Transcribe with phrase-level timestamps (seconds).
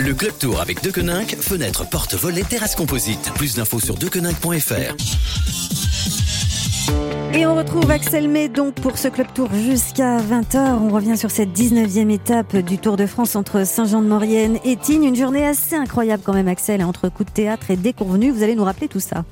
[0.00, 3.32] Le Club Tour avec Dequeninck, fenêtre, porte, volet, terrasse composite.
[3.34, 4.94] Plus d'infos sur dequeninck.fr.
[7.34, 10.78] Et on retrouve Axel May donc pour ce club tour jusqu'à 20h.
[10.80, 15.04] On revient sur cette 19e étape du Tour de France entre Saint-Jean-de-Maurienne et Tignes.
[15.04, 18.32] Une journée assez incroyable quand même Axel, entre coups de théâtre et déconvenus.
[18.32, 19.24] Vous allez nous rappeler tout ça.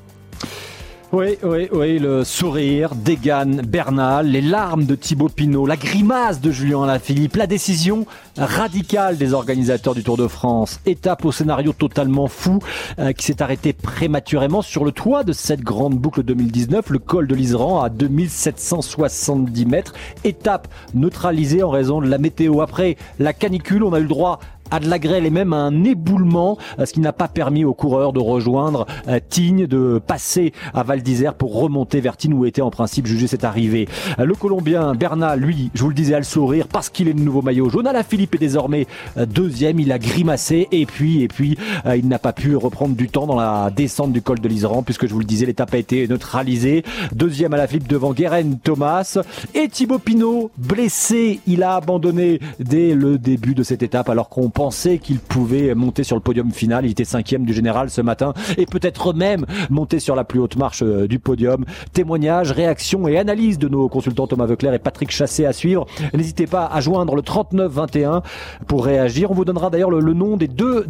[1.13, 6.51] Oui, oui, oui, le sourire d'Egan Bernal, les larmes de Thibaut Pinot, la grimace de
[6.51, 10.81] Julien Alaphilippe, la décision radicale des organisateurs du Tour de France.
[10.85, 12.59] Étape au scénario totalement fou
[12.99, 17.25] euh, qui s'est arrêté prématurément sur le toit de cette grande boucle 2019, le col
[17.25, 19.93] de l'Iseran à 2770 mètres.
[20.25, 22.59] Étape neutralisée en raison de la météo.
[22.59, 25.57] Après la canicule, on a eu le droit à de la grêle et même à
[25.57, 29.99] un éboulement, euh, ce qui n'a pas permis aux coureurs de rejoindre euh, Tignes, de
[30.05, 33.87] passer à Val d'Isère pour remonter vers Tignes où était en principe jugé cette arrivée.
[34.19, 37.13] Euh, le Colombien Bernal, lui, je vous le disais, à le sourire parce qu'il est
[37.13, 37.89] le nouveau maillot jaune.
[37.91, 38.87] la Philippe est désormais
[39.27, 41.57] deuxième, il a grimacé et puis et puis
[41.95, 45.07] il n'a pas pu reprendre du temps dans la descente du col de l'Iseran puisque
[45.07, 46.83] je vous le disais, l'étape a été neutralisée.
[47.13, 49.17] Deuxième à la Philippe devant Guérin Thomas
[49.53, 54.49] et Thibaut Pinot blessé, il a abandonné dès le début de cette étape alors qu'on
[54.57, 56.83] pensait qu'il pouvait monter sur le podium final.
[56.83, 60.55] Il était cinquième du général ce matin et peut-être même monter sur la plus haute
[60.55, 61.63] marche euh, du podium.
[61.93, 65.85] Témoignages, réactions et analyses de nos consultants Thomas Veuclair et Patrick Chassé à suivre.
[66.15, 68.23] N'hésitez pas à joindre le 3921
[68.65, 69.29] pour réagir.
[69.29, 70.87] On vous donnera d'ailleurs le, nom des deux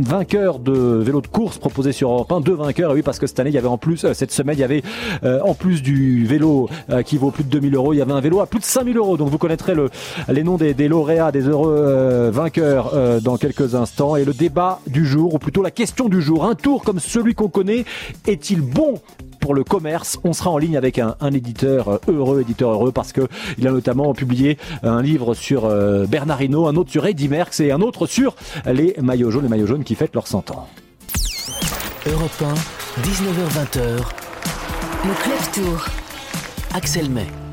[0.00, 2.40] vainqueurs de vélo de course proposés sur Europe 1.
[2.40, 4.56] Deux vainqueurs, oui, parce que cette année, il y avait en plus, euh, cette semaine,
[4.56, 4.82] il y avait
[5.24, 6.70] euh, en plus du vélo
[7.04, 8.96] qui vaut plus de 2000 euros, il y avait un vélo à plus de 5000
[8.96, 9.18] euros.
[9.18, 9.90] Donc vous connaîtrez le,
[10.28, 14.16] les noms des, lauréats, des heureux vainqueurs euh, dans quelques instants.
[14.16, 17.34] Et le débat du jour, ou plutôt la question du jour, un tour comme celui
[17.34, 17.84] qu'on connaît,
[18.26, 19.00] est-il bon
[19.40, 20.18] pour le commerce?
[20.24, 23.22] On sera en ligne avec un, éditeur heureux, éditeur heureux, parce que
[23.58, 27.72] il a notamment publié un livre sur euh, Bernardino, un autre sur Eddie Merckx et
[27.72, 30.68] un autre sur les maillots jaunes, les maillots jaunes qui fêtent leurs 100 ans.
[32.06, 33.78] Europe 1, 19h20.
[35.04, 35.86] Le Club Tour.
[36.72, 37.49] Axel May.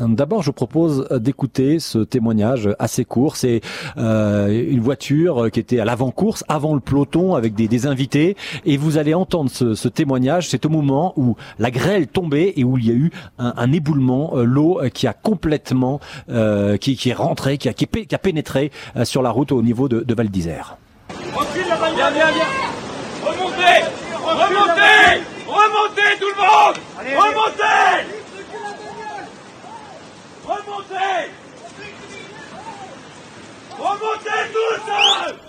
[0.00, 3.36] D'abord, je propose d'écouter ce témoignage assez court.
[3.36, 3.60] C'est
[3.96, 8.36] euh, une voiture qui était à l'avant-course, avant le peloton, avec des, invités.
[8.64, 10.48] Et vous allez entendre ce, témoignage.
[10.48, 14.32] C'est au moment où la grêle tombait et où il y a eu un, éboulement,
[14.34, 18.70] euh, l'eau qui a complètement, euh, qui, est rentrée, qui a, qui, a pénétré
[19.04, 20.78] sur la route au niveau de, Val d'Isère.
[23.22, 23.84] Remontez
[24.24, 28.15] Remontez Remontez tout le monde Remontez
[30.46, 31.32] Remontez!
[33.78, 35.45] Remontez tous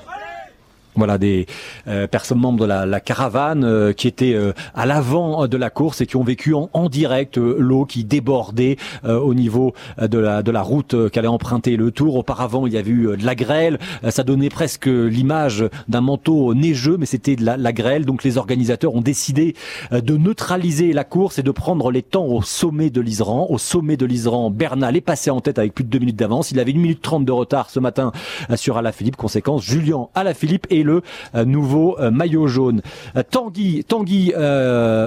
[0.98, 1.46] voilà des
[1.88, 6.02] euh, personnes membres de la, caravane euh, qui étaient euh, à l'avant de la course
[6.02, 10.62] et qui ont vécu en, direct l'eau qui débordait au niveau de la de la
[10.62, 12.16] route qu'allait emprunter le Tour.
[12.16, 13.78] Auparavant, il y avait eu de la grêle,
[14.10, 18.06] ça donnait presque l'image d'un manteau neigeux, mais c'était de la, grêle.
[18.06, 19.54] Donc les organisateurs ont décidé
[19.92, 23.48] de neutraliser la course et de prendre les temps au sommet de l'Isran.
[23.50, 26.52] Au sommet de l'Isran, Bernal est passé en tête avec plus de deux minutes d'avance.
[26.52, 28.14] Il avait une minute trente de retard ce matin
[28.56, 29.18] sur Alaphilippe.
[29.18, 31.02] Conséquence, Julien Alaphilippe et le
[31.36, 32.82] euh, nouveau euh, maillot jaune.
[33.16, 34.34] Euh, Tanguy, Tanguy,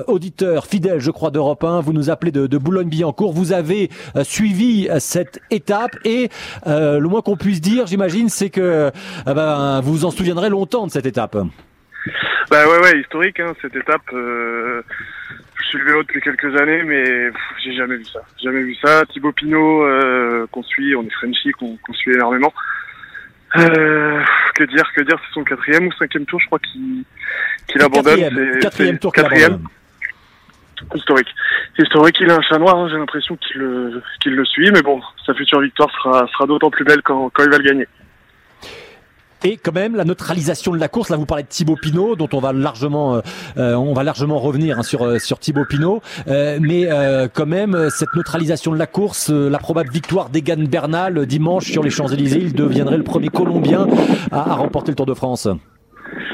[0.06, 3.32] auditeur fidèle, je crois, d'Europe 1, vous nous appelez de, Boulogne-Billancourt.
[3.32, 3.88] Vous avez
[4.22, 6.28] suivi cette étape et
[6.66, 8.90] le moins qu'on puisse dire, j'imagine, c'est que
[9.24, 11.36] ben, vous vous en souviendrez longtemps de cette étape.
[12.50, 14.02] Bah ouais, ouais, historique, hein, cette étape.
[14.12, 14.82] je
[15.62, 17.30] suis le vélo depuis quelques années, mais
[17.64, 18.20] j'ai jamais vu ça.
[18.42, 19.06] Jamais vu ça.
[19.06, 19.86] Thibaut Pinot,
[20.50, 22.52] qu'on suit, on est Frenchy, qu'on suit énormément.
[23.56, 24.22] Euh,
[24.54, 27.04] que dire, que dire, c'est son quatrième ou cinquième tour, je crois qu'il
[27.66, 28.58] qu'il abandonne.
[28.60, 29.64] Quatrième, tour quatrième.
[30.94, 31.28] Historique.
[31.78, 34.82] Historique, il a un chat noir, hein, j'ai l'impression qu'il le, qu'il le suit, mais
[34.82, 37.86] bon, sa future victoire sera, sera d'autant plus belle quand, quand il va le gagner.
[39.42, 41.08] Et quand même la neutralisation de la course.
[41.08, 43.20] Là, vous parlez de Thibaut Pinot, dont on va largement, euh,
[43.56, 46.02] euh, on va largement revenir hein, sur euh, sur Thibaut Pinot.
[46.26, 46.88] mais
[47.34, 51.90] quand même, cette neutralisation de la course, la probable victoire d'Egan Bernal dimanche sur les
[51.90, 53.86] Champs Élysées, il deviendrait le premier Colombien
[54.30, 55.48] à, à remporter le Tour de France.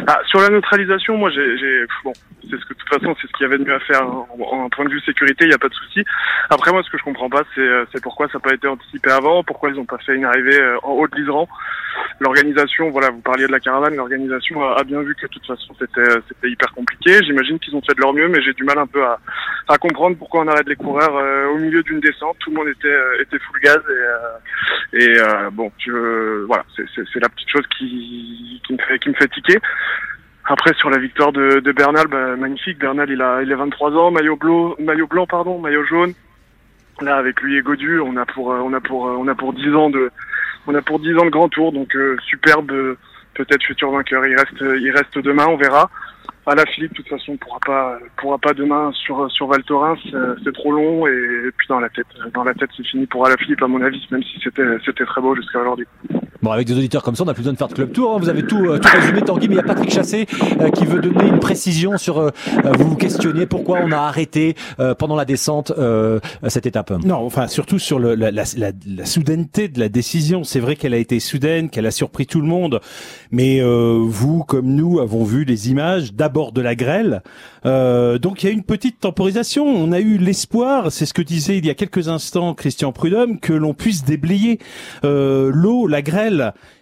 [0.07, 2.13] Ah, sur la neutralisation, moi, j'ai bon,
[2.43, 4.03] c'est ce que de toute façon, c'est ce qu'il y avait de mieux à faire
[4.07, 5.45] en, point de vue sécurité.
[5.45, 6.05] Il n'y a pas de souci.
[6.51, 9.11] Après, moi, ce que je comprends pas, c'est c'est pourquoi ça n'a pas été anticipé
[9.11, 11.49] avant, pourquoi ils n'ont pas fait une arrivée en haut de l'Isran
[12.21, 15.75] l'organisation, voilà, vous parliez de la caravane, l'organisation a, bien vu que de toute façon
[15.79, 17.19] c'était c'était hyper compliqué.
[17.25, 19.19] J'imagine qu'ils ont fait de leur mieux, mais j'ai du mal un peu à,
[19.69, 22.37] à comprendre pourquoi on arrête les coureurs euh, au milieu d'une descente.
[22.41, 23.81] Tout le monde était euh, était full gaz
[24.93, 29.09] et, euh, et bon, je, voilà, c'est la petite chose qui, qui me fait qui
[29.11, 29.59] me fait tiquer.
[30.45, 32.79] Après sur la victoire de, Bernal, bah, magnifique.
[32.79, 36.13] Bernal il a il a 23 ans, maillot blanc, maillot blanc pardon, maillot jaune.
[37.01, 39.75] Là avec lui et Godu, on a pour on a pour on a pour 10
[39.75, 40.11] ans de
[40.67, 42.97] on a pour 10 ans de grand tour, donc euh, superbe
[43.37, 44.27] peut-être futur vainqueur.
[44.27, 45.91] Il reste, il reste demain, on verra.
[46.47, 50.37] À la Philippe, de toute façon, pourra pas, pourra pas demain sur sur Val euh,
[50.45, 53.37] c'est trop long et, puis dans la tête, dans la tête, c'est fini pour la
[53.37, 55.87] Philippe à mon avis, même si c'était c'était très beau jusqu'à aujourd'hui.
[56.43, 58.15] Bon, avec des auditeurs comme ça, on n'a plus besoin de faire de club tour.
[58.15, 58.19] Hein.
[58.21, 60.27] Vous avez tout, euh, tout résumé, Tanguy, mais il y a Patrick Chassé
[60.61, 62.19] euh, qui veut donner une précision sur.
[62.19, 62.31] Euh,
[62.79, 64.55] vous vous questionnez pourquoi on a arrêté
[64.99, 65.73] pendant la descente
[66.49, 66.91] cette étape.
[67.05, 70.45] Non, enfin surtout sur le, la, la, la, la, soudaineté de la décision.
[70.45, 72.81] C'est vrai qu'elle a été soudaine, qu'elle a surpris tout le monde,
[73.31, 77.23] mais vous, comme nous, avons vu les images d'abord de la grêle.
[77.65, 79.67] donc il y a une petite temporisation.
[79.67, 83.39] On a eu l'espoir, c'est ce que disait il y a quelques instants Christian Prudhomme,
[83.39, 84.59] que l'on puisse déblayer
[85.03, 86.26] l'eau, la grêle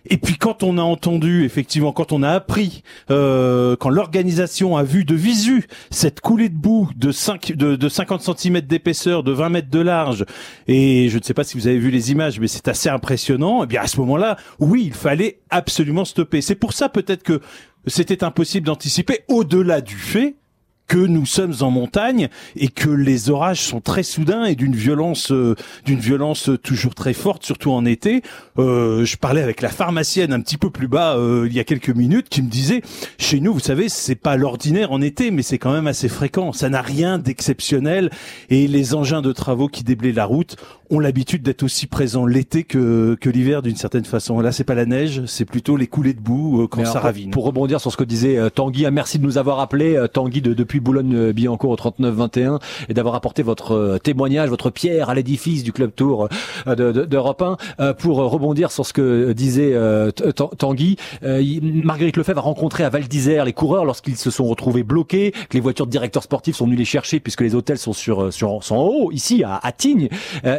[0.07, 4.83] et puis quand on a entendu, effectivement, quand on a appris, euh, quand l'organisation a
[4.83, 9.33] vu de visu cette coulée de boue de, 5, de, de 50 cm d'épaisseur, de
[9.33, 10.25] 20 mètres de large,
[10.69, 13.63] et je ne sais pas si vous avez vu les images, mais c'est assez impressionnant,
[13.63, 16.41] et eh bien à ce moment-là, oui, il fallait absolument stopper.
[16.41, 17.41] C'est pour ça peut-être que
[17.87, 20.37] c'était impossible d'anticiper au-delà du fait
[20.87, 25.33] que nous sommes en montagne et que les orages sont très soudains et d'une violence
[25.33, 28.23] euh, d'une violence toujours très forte surtout en été
[28.59, 31.65] euh, je parlais avec la pharmacienne un petit peu plus bas euh, il y a
[31.65, 32.83] quelques minutes qui me disait
[33.19, 36.53] chez nous vous savez c'est pas l'ordinaire en été mais c'est quand même assez fréquent
[36.53, 38.11] ça n'a rien d'exceptionnel
[38.51, 40.57] et les engins de travaux qui déblaient la route
[40.91, 44.41] ont l'habitude d'être aussi présents l'été que, que l'hiver d'une certaine façon.
[44.41, 47.31] Là, c'est pas la neige, c'est plutôt les coulées de boue euh, quand ça ravine.
[47.31, 50.41] Pour rebondir sur ce que disait euh, Tanguy, merci de nous avoir appelé euh, Tanguy
[50.41, 55.73] de, depuis Boulogne-Billancourt au 39-21 et d'avoir apporté votre témoignage, votre pierre à l'édifice du
[55.73, 56.29] club Tour
[56.67, 57.93] d'Europe de, 1.
[57.95, 59.75] pour rebondir sur ce que disait
[60.59, 65.33] Tanguy, Marguerite Lefebvre a rencontré à Val d'Isère les coureurs lorsqu'ils se sont retrouvés bloqués,
[65.33, 68.33] que les voitures de directeurs sportifs sont venues les chercher puisque les hôtels sont sur,
[68.33, 70.09] sur en haut ici à, à Tignes.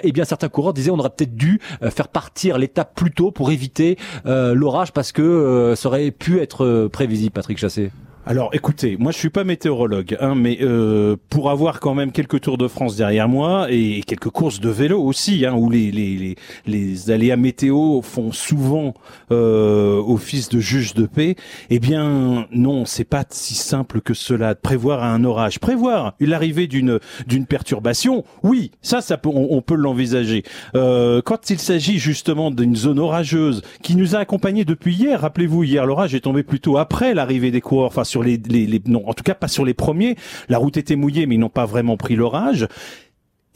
[0.04, 3.32] et bien certains coureurs disaient on aurait peut-être dû euh, faire partir l'étape plus tôt
[3.32, 7.92] pour éviter euh, l'orage parce que euh, ça aurait pu être prévisible, Patrick Chassé.
[8.28, 12.42] Alors écoutez, moi je suis pas météorologue, hein, mais euh, pour avoir quand même quelques
[12.42, 16.16] Tours de France derrière moi et quelques courses de vélo aussi, hein, où les, les,
[16.16, 16.36] les,
[16.66, 18.96] les, aléas météo font souvent
[19.32, 21.36] euh, office de juge de paix,
[21.70, 25.60] eh bien non, c'est pas si simple que cela de prévoir un orage.
[25.60, 30.42] Prévoir l'arrivée d'une d'une perturbation, oui, ça, ça peut, on, peut l'envisager.
[30.74, 35.64] Euh, quand il s'agit justement d'une zone orageuse qui nous a accompagnés depuis hier, rappelez-vous,
[35.64, 39.66] hier l'orage est tombé plutôt après l'arrivée des coureurs, enfin en tout cas pas sur
[39.66, 40.16] les premiers.
[40.50, 42.68] La route était mouillée, mais ils n'ont pas vraiment pris l'orage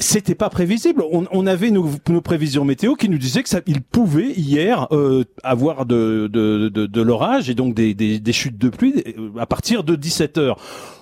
[0.01, 1.03] c'était pas prévisible.
[1.11, 1.89] On, avait nos,
[2.23, 3.59] prévisions météo qui nous disaient que ça,
[3.91, 8.57] pouvait hier euh, avoir de, de, de, de l'orage et donc des, des, des, chutes
[8.57, 10.57] de pluie euh, à partir de 17 heures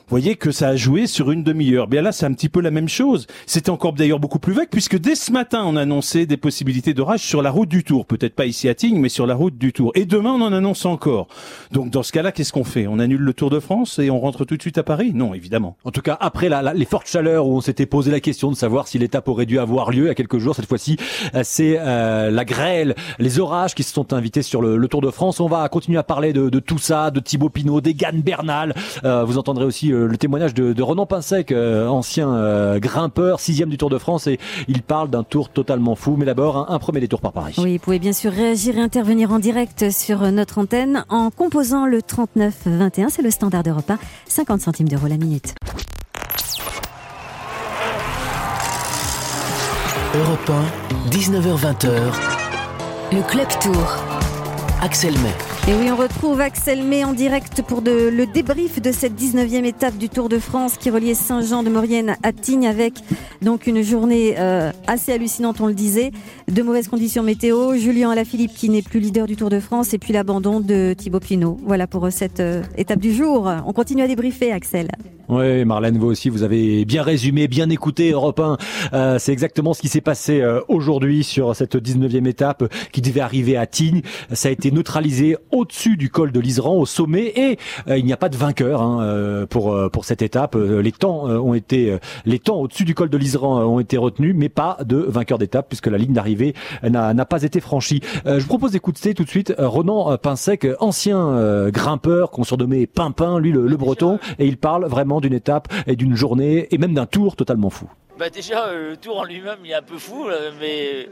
[0.08, 1.88] voyez que ça a joué sur une demi-heure.
[1.88, 3.28] Bien là, c'est un petit peu la même chose.
[3.46, 7.22] C'était encore d'ailleurs beaucoup plus vague puisque dès ce matin, on annonçait des possibilités d'orage
[7.22, 8.06] sur la route du Tour.
[8.06, 9.92] Peut-être pas ici à Tignes, mais sur la route du Tour.
[9.96, 11.28] Et demain, on en annonce encore.
[11.72, 12.88] Donc dans ce cas-là, qu'est-ce qu'on fait?
[12.88, 15.12] On annule le Tour de France et on rentre tout de suite à Paris?
[15.14, 15.78] Non, évidemment.
[15.84, 18.56] En tout cas, après la, les fortes chaleurs où on s'était posé la question de
[18.56, 20.98] savoir si l'étape aurait dû avoir lieu a quelques jours, cette fois-ci,
[21.36, 25.02] euh, c'est euh, la grêle, les orages qui se sont invités sur le, le, Tour
[25.02, 25.40] de France.
[25.40, 28.74] On va continuer à parler de, de tout ça, de Thibaut Pinot, d'Egan Bernal.
[29.04, 33.40] Euh, vous entendrez aussi euh, le témoignage de, de Renan Pinsec, euh, ancien euh, grimpeur,
[33.40, 36.16] sixième du Tour de France, et il parle d'un tour totalement fou.
[36.18, 37.56] Mais d'abord, un, premier détour par Paris.
[37.58, 41.86] Oui, vous pouvez bien sûr réagir et intervenir en direct sur notre antenne en composant
[41.86, 45.56] le 39 21, c'est le standard de repas, 50 centimes d'euros la minute.
[50.16, 50.52] Europe
[51.10, 51.88] 1, 19h20.
[53.14, 53.98] Le Club Tour.
[54.82, 55.57] Axel May.
[55.70, 59.98] Et oui, on retrouve Axel May en direct pour le débrief de cette 19e étape
[59.98, 62.94] du Tour de France qui reliait Saint-Jean-de-Maurienne à Tignes avec
[63.42, 66.12] donc une journée euh, assez hallucinante, on le disait,
[66.50, 69.98] de mauvaises conditions météo, Julien Alaphilippe qui n'est plus leader du Tour de France et
[69.98, 71.58] puis l'abandon de Thibaut Pinot.
[71.66, 73.52] Voilà pour cette euh, étape du jour.
[73.66, 74.88] On continue à débriefer, Axel.
[75.30, 78.58] Oui, Marlène, vous aussi, vous avez bien résumé, bien écouté Europe 1.
[78.94, 83.20] Euh, c'est exactement ce qui s'est passé euh, aujourd'hui sur cette 19e étape qui devait
[83.20, 84.04] arriver à Tignes.
[84.32, 88.14] Ça a été neutralisé au-dessus du col de l'Isran, au sommet, et euh, il n'y
[88.14, 90.56] a pas de vainqueur hein, pour pour cette étape.
[90.56, 94.50] Les temps ont été les temps au-dessus du col de l'Isran ont été retenus, mais
[94.50, 98.02] pas de vainqueur d'étape puisque la ligne d'arrivée n'a pas été franchie.
[98.26, 103.52] je vous propose d'écouter tout de suite Renan Pinsec, ancien grimpeur qu'on surnommait Pimpin, lui
[103.52, 107.06] le, le breton, et il parle vraiment d'une étape et d'une journée et même d'un
[107.06, 107.88] tour totalement fou
[108.18, 110.28] bah déjà, euh, le tour en lui-même, il est un peu fou,
[110.60, 111.08] mais,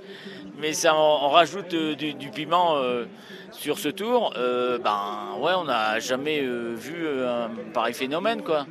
[0.59, 3.05] mais ça rajoute euh, du, piment euh,
[3.51, 4.33] sur ce tour.
[4.35, 8.65] ben ouais, on n'a jamais vu un pareil phénomène, quoi.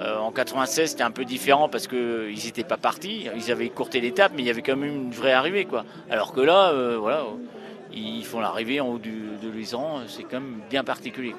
[0.00, 3.28] en 96, c'était un peu différent parce qu'ils n'étaient pas partis.
[3.36, 5.84] Ils avaient courté l'étape, mais il y avait quand même une vraie arrivée, quoi.
[6.10, 7.24] Alors que là, voilà,
[7.92, 10.00] ils font l'arrivée en haut de Luisan.
[10.08, 11.34] C'est quand même bien particulier.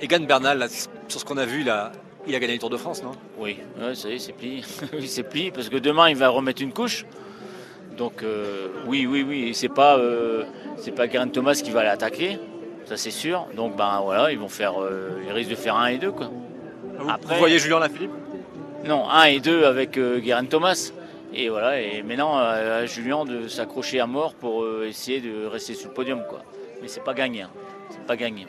[0.00, 0.66] Egan Bernal, là,
[1.08, 1.92] sur ce qu'on a vu, a,
[2.26, 3.12] il a gagné le Tour de France, non?
[3.38, 4.32] Oui, ouais, ça y est, c'est
[5.22, 5.50] plié.
[5.50, 7.04] parce que demain il va remettre une couche.
[7.96, 10.44] Donc euh, oui, oui, oui, c'est pas, euh,
[10.78, 12.38] c'est pas Geraint Thomas qui va l'attaquer,
[12.86, 13.46] ça c'est sûr.
[13.54, 16.30] Donc ben voilà, ils vont faire, euh, ils risquent de faire 1 et 2 quoi.
[16.98, 18.12] vous, vous voyez Julien Lafilippe?
[18.86, 20.92] Non, 1 et 2 avec Geraint Thomas.
[21.32, 25.88] Et voilà, et maintenant à Julien de s'accrocher à mort pour essayer de rester sur
[25.88, 26.42] le podium quoi.
[26.82, 27.50] Mais c'est pas gagné, hein.
[27.90, 28.46] c'est pas gagné.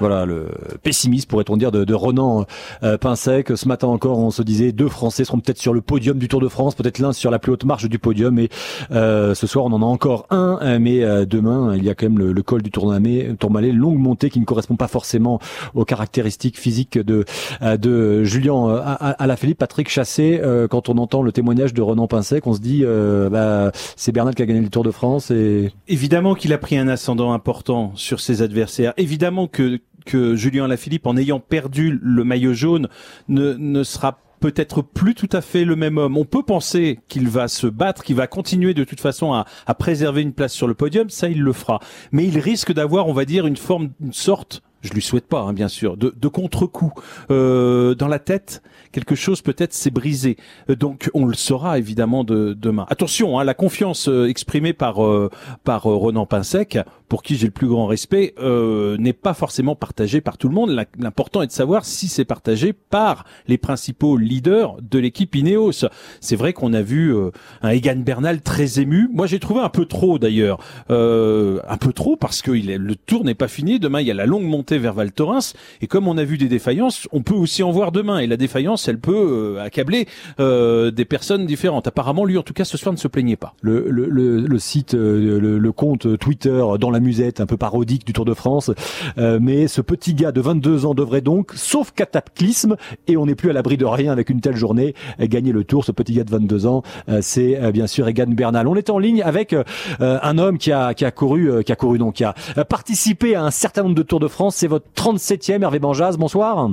[0.00, 0.48] Voilà le
[0.82, 2.46] pessimiste, pourrait-on dire, de, de Ronan
[2.82, 3.56] euh, Pinsec.
[3.56, 6.40] Ce matin encore, on se disait deux Français seront peut-être sur le podium du Tour
[6.40, 8.38] de France, peut-être l'un sur la plus haute marche du podium.
[8.38, 8.48] Et
[8.90, 11.94] euh, ce soir, on en a encore un, euh, mais euh, demain, il y a
[11.94, 15.40] quand même le, le col du Tourmalet, Tourmalet, longue montée qui ne correspond pas forcément
[15.74, 17.24] aux caractéristiques physiques de
[17.62, 18.80] euh, de Julien euh,
[19.18, 20.40] Alaphilippe, Patrick Chassé.
[20.70, 22.84] quand on entend le témoignage de Ronan Pinsec, on se dit,
[23.30, 26.76] bah, c'est Bernal qui a gagné le Tour de France et Évidemment qu'il a pris
[26.76, 28.92] un ascendant important sur ses adversaires.
[28.96, 32.88] Évidemment que que Julien Alaphilippe, en ayant perdu le maillot jaune,
[33.28, 36.16] ne, ne sera peut-être plus tout à fait le même homme.
[36.16, 39.74] On peut penser qu'il va se battre, qu'il va continuer de toute façon à, à
[39.74, 41.80] préserver une place sur le podium, ça il le fera.
[42.10, 45.40] Mais il risque d'avoir, on va dire, une forme, une sorte je lui souhaite pas,
[45.40, 46.92] hein, bien sûr, de, de contre-coup
[47.30, 48.62] euh, dans la tête.
[48.92, 50.36] Quelque chose peut-être s'est brisé.
[50.70, 52.86] Euh, Donc on le saura évidemment de, demain.
[52.88, 55.30] Attention, hein, la confiance euh, exprimée par euh,
[55.64, 59.74] par euh, Ronan Pinsec, pour qui j'ai le plus grand respect, euh, n'est pas forcément
[59.74, 60.86] partagée par tout le monde.
[60.98, 65.86] L'important est de savoir si c'est partagé par les principaux leaders de l'équipe Ineos.
[66.20, 67.14] C'est vrai qu'on a vu
[67.62, 69.08] un Egan Bernal très ému.
[69.12, 70.58] Moi, j'ai trouvé un peu trop d'ailleurs,
[70.90, 73.78] un peu trop parce que il est- le tour n'est pas fini.
[73.78, 76.36] Demain, il y a la longue montée vers Val Thorens et comme on a vu
[76.36, 78.18] des défaillances, on peut aussi en voir demain.
[78.18, 80.06] Et la défaillance, elle peut euh, accabler
[80.40, 81.86] euh, des personnes différentes.
[81.86, 83.54] Apparemment, lui, en tout cas, ce soir, ne se plaignait pas.
[83.62, 87.56] le, le, le, le site, euh, le, le compte Twitter dans la musette, un peu
[87.56, 88.70] parodique du Tour de France.
[89.18, 93.34] Euh, mais ce petit gars de 22 ans devrait donc, sauf cataclysme, et on n'est
[93.34, 95.84] plus à l'abri de rien avec une telle journée, gagner le Tour.
[95.84, 98.66] Ce petit gars de 22 ans, euh, c'est euh, bien sûr Egan Bernal.
[98.66, 99.54] On est en ligne avec
[100.00, 102.34] un homme qui a, qui a couru, qui a couru donc, qui a
[102.68, 104.56] participé à un certain nombre de Tours de France.
[104.58, 106.16] C'est votre 37e, Hervé Banjas.
[106.18, 106.68] Bonsoir.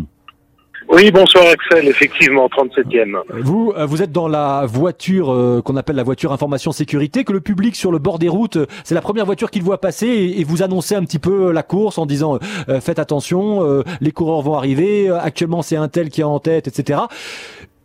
[0.90, 3.20] Oui, bonsoir Axel, effectivement, 37e.
[3.44, 7.32] Vous, euh, vous êtes dans la voiture euh, qu'on appelle la voiture information sécurité, que
[7.32, 10.08] le public sur le bord des routes, euh, c'est la première voiture qu'il voit passer
[10.08, 12.40] et, et vous annoncez un petit peu la course en disant
[12.70, 16.40] euh, faites attention, euh, les coureurs vont arriver, actuellement c'est un tel qui est en
[16.40, 17.02] tête, etc.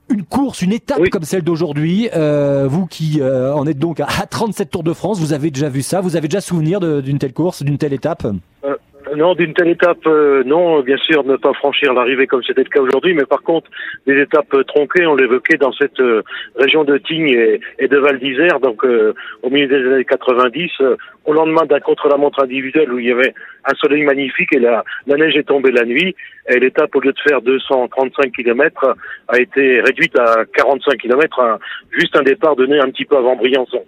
[0.09, 4.71] Une course, une étape comme celle d'aujourd'hui, vous qui en êtes donc à, à 37
[4.71, 7.63] Tours de France, vous avez déjà vu ça, vous avez déjà souvenir d'une telle course,
[7.63, 8.27] d'une telle étape?
[9.17, 12.69] Non, d'une telle étape, euh, non, bien sûr, ne pas franchir l'arrivée comme c'était le
[12.69, 13.71] cas aujourd'hui, mais par contre,
[14.07, 16.23] des étapes euh, tronquées, on l'évoquait dans cette euh,
[16.57, 20.71] région de Tignes et, et de Val d'Isère, donc euh, au milieu des années 90,
[20.81, 24.85] euh, au lendemain d'un contre-la-montre individuel où il y avait un soleil magnifique et la,
[25.07, 26.15] la neige est tombée la nuit,
[26.49, 28.97] et l'étape, au lieu de faire 235 km,
[29.29, 31.59] a été réduite à 45 km,
[31.91, 33.85] juste un départ donné un petit peu avant Briançon.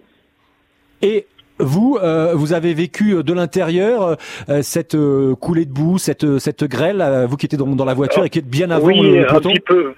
[1.03, 1.27] Et
[1.59, 4.17] vous, euh, vous avez vécu euh, de l'intérieur
[4.49, 8.25] euh, cette euh, coulée de boue, cette, cette grêle, vous qui étiez dans la voiture
[8.25, 9.93] et qui êtes bien avant oui, le un peloton petit peu.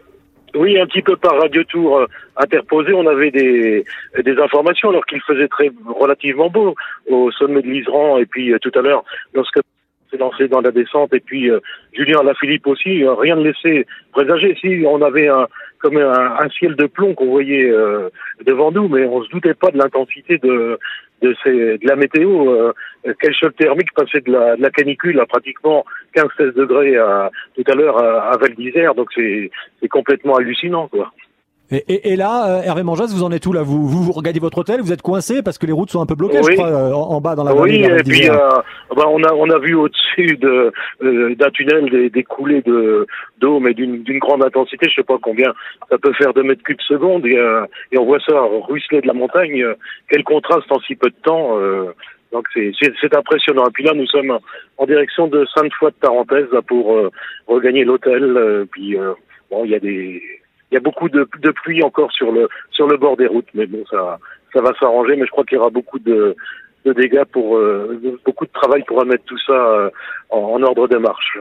[0.55, 2.07] Oui, un petit peu par radio tour
[2.37, 3.85] interposé, on avait des,
[4.25, 6.77] des informations alors qu'il faisait très relativement beau
[7.11, 9.03] au sommet de l'Iseran et puis tout à l'heure
[9.35, 9.59] lorsque
[10.13, 11.51] s'est lancé dans la descente et puis
[11.93, 14.57] Julien Alaphilippe aussi, rien ne laissait présager.
[14.61, 15.49] Si on avait un
[15.85, 18.09] comme un, un ciel de plomb qu'on voyait euh,
[18.47, 20.79] devant nous, mais on se doutait pas de l'intensité de
[21.23, 22.51] de, ces, de la météo.
[22.51, 22.73] Euh,
[23.21, 25.85] quel choc thermique passait de la, de la canicule à pratiquement
[26.17, 30.89] 15-16 degrés à, tout à l'heure à, à Val d'Isère, donc c'est c'est complètement hallucinant
[30.89, 31.13] quoi.
[31.71, 33.63] Et, et, et là, euh, Hervé Manjas, vous en êtes où là?
[33.63, 36.07] Vous, vous, vous regardez votre hôtel, vous êtes coincé parce que les routes sont un
[36.07, 37.87] peu bloquées, je crois, euh, en, en bas dans la vallée.
[37.87, 38.37] Oui, et puis euh,
[38.95, 43.07] ben, on a on a vu au-dessus de euh, d'un tunnel des, des coulées de
[43.41, 44.89] d'eau, mais d'une d'une grande intensité.
[44.91, 45.55] Je sais pas combien
[45.89, 49.07] ça peut faire de mètres cubes secondes, et, euh, et on voit ça ruisseler de
[49.07, 49.65] la montagne.
[50.11, 51.59] Quel contraste en si peu de temps.
[51.59, 51.95] euh,
[52.31, 53.65] donc c'est impressionnant.
[53.69, 54.39] Et puis là, nous sommes
[54.77, 57.11] en direction de Sainte-Foy de Tarentaise là, pour euh,
[57.47, 58.23] regagner l'hôtel.
[58.37, 59.13] euh, puis euh,
[59.51, 60.21] bon, il y a des
[60.75, 63.47] il y a beaucoup de, de pluie encore sur le sur le bord des routes,
[63.55, 64.19] mais bon, ça
[64.53, 65.15] ça va s'arranger.
[65.15, 66.35] Mais je crois qu'il y aura beaucoup de
[66.85, 69.91] de dégâts pour euh, beaucoup de travail pour remettre tout ça euh,
[70.31, 71.39] en, en ordre de marche.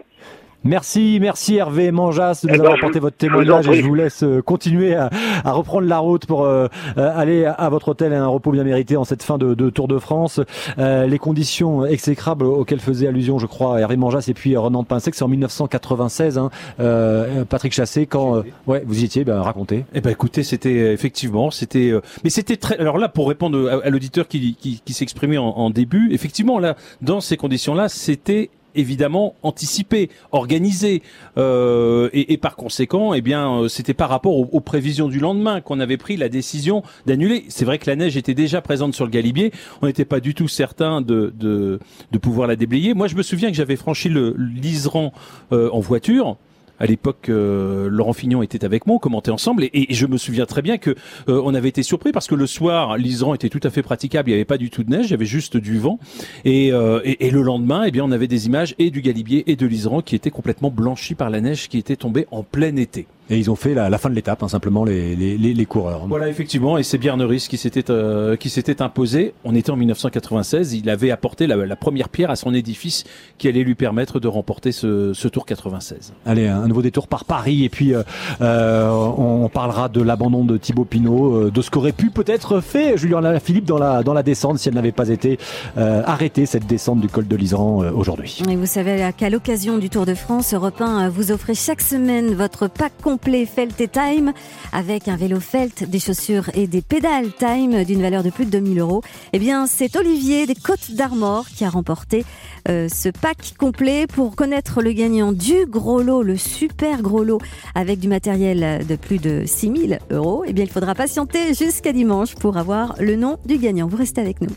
[0.66, 3.82] Merci, merci Hervé Manjas de nous Eh ben, avoir je- apporté votre témoignage et je
[3.86, 5.10] vous laisse euh, continuer à,
[5.44, 6.68] à reprendre la route pour euh,
[6.98, 9.70] euh, aller à votre hôtel et un repos bien mérité en cette fin de, de
[9.70, 10.40] Tour de France.
[10.78, 14.88] Euh, les conditions exécrables auxquelles faisait allusion, je crois, Hervé Manjas et puis Renan de
[14.88, 19.42] Pinsec, c'est en 1996, hein, euh, Patrick Chassé, quand euh, ouais, vous y étiez, ben,
[19.42, 19.84] racontez.
[19.94, 22.78] Eh ben écoutez, c'était effectivement, c'était, euh, mais c'était très.
[22.80, 26.58] Alors là, pour répondre à, à l'auditeur qui, qui, qui s'exprimait en, en début, effectivement,
[26.58, 31.02] là, dans ces conditions-là, c'était évidemment anticipé, organisé,
[31.38, 35.20] euh, et, et par conséquent, eh bien, euh, c'était par rapport aux, aux prévisions du
[35.20, 37.46] lendemain qu'on avait pris la décision d'annuler.
[37.50, 39.52] C'est vrai que la neige était déjà présente sur le Galibier,
[39.82, 41.80] on n'était pas du tout certain de, de,
[42.12, 42.94] de pouvoir la déblayer.
[42.94, 45.14] Moi, je me souviens que j'avais franchi le l'Iseran
[45.52, 46.38] euh, en voiture.
[46.80, 50.46] À l'époque, euh, Laurent Fignon était avec moi, on commentait ensemble, et, je me souviens
[50.46, 50.92] très bien que
[51.30, 54.30] euh, on avait été surpris parce que le soir, l'Iseran était tout à fait praticable,
[54.30, 56.00] il n'y avait pas du tout de neige, il y avait juste du vent,
[56.46, 59.44] et, euh, et, et le lendemain, eh bien, on avait des images et du Galibier
[59.52, 62.76] et de l'Iseran qui étaient complètement blanchis par la neige qui était tombée en plein
[62.76, 63.06] été.
[63.30, 65.66] Et ils ont fait la, la fin de l'étape, hein, simplement les, les, les, les
[65.66, 66.08] coureurs.
[66.08, 69.34] Voilà, effectivement, et c'est Bierneris qui s'était euh, qui s'était imposé.
[69.44, 70.74] On était en 1996.
[70.74, 73.04] Il avait apporté la, la première pierre à son édifice
[73.38, 76.14] qui allait lui permettre de remporter ce, ce Tour 96.
[76.26, 78.04] Allez, un nouveau détour par Paris et puis euh,
[78.42, 82.98] euh, on parlera de l'abandon de Thibaut Pinot, euh, de ce qu'aurait pu peut-être fait
[82.98, 85.40] Julien Philippe dans la dans la descente si elle n'avait pas été
[85.78, 88.42] euh, arrêtée cette descente du col de l'Iseran euh, aujourd'hui.
[88.50, 92.34] Et vous savez qu'à l'occasion du Tour de France, Europe 1 vous offrez chaque semaine
[92.34, 94.34] votre pack complet Felt et Time
[94.72, 98.50] avec un vélo Felt, des chaussures et des pédales Time d'une valeur de plus de
[98.50, 99.04] 2000 euros.
[99.34, 102.26] Eh bien, c'est Olivier des Côtes d'Armor qui a remporté
[102.68, 107.40] euh, ce pack complet pour connaître le gagnant du gros lot, le super gros lot
[107.76, 110.44] avec du matériel de plus de 6000 euros.
[110.48, 113.86] Eh bien, il faudra patienter jusqu'à dimanche pour avoir le nom du gagnant.
[113.86, 114.50] Vous restez avec nous.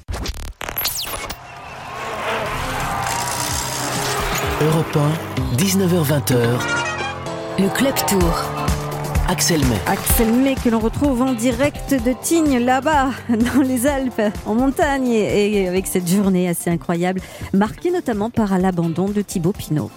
[4.62, 6.85] Europe 1, 19h20h,
[7.58, 8.44] Le Club Tour.
[9.28, 9.78] Axel May.
[9.86, 15.08] Axel May que l'on retrouve en direct de Tignes, là-bas, dans les Alpes, en montagne,
[15.08, 17.22] et avec cette journée assez incroyable,
[17.54, 19.90] marquée notamment par l'abandon de Thibaut Pinot.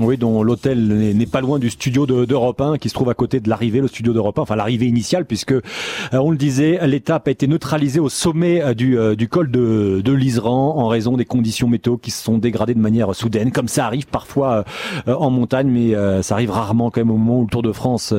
[0.00, 3.14] Oui, dont l'hôtel n'est pas loin du studio de- d'Europe 1, qui se trouve à
[3.14, 5.60] côté de l'arrivée, le studio d'Europe 1, enfin l'arrivée initiale, puisque euh,
[6.14, 10.00] on le disait, l'étape a été neutralisée au sommet euh, du, euh, du col de,
[10.02, 13.68] de l'Iseran en raison des conditions météo qui se sont dégradées de manière soudaine, comme
[13.68, 14.64] ça arrive parfois
[15.06, 18.14] en montagne, mais ça arrive rarement quand même au moment où le Tour de France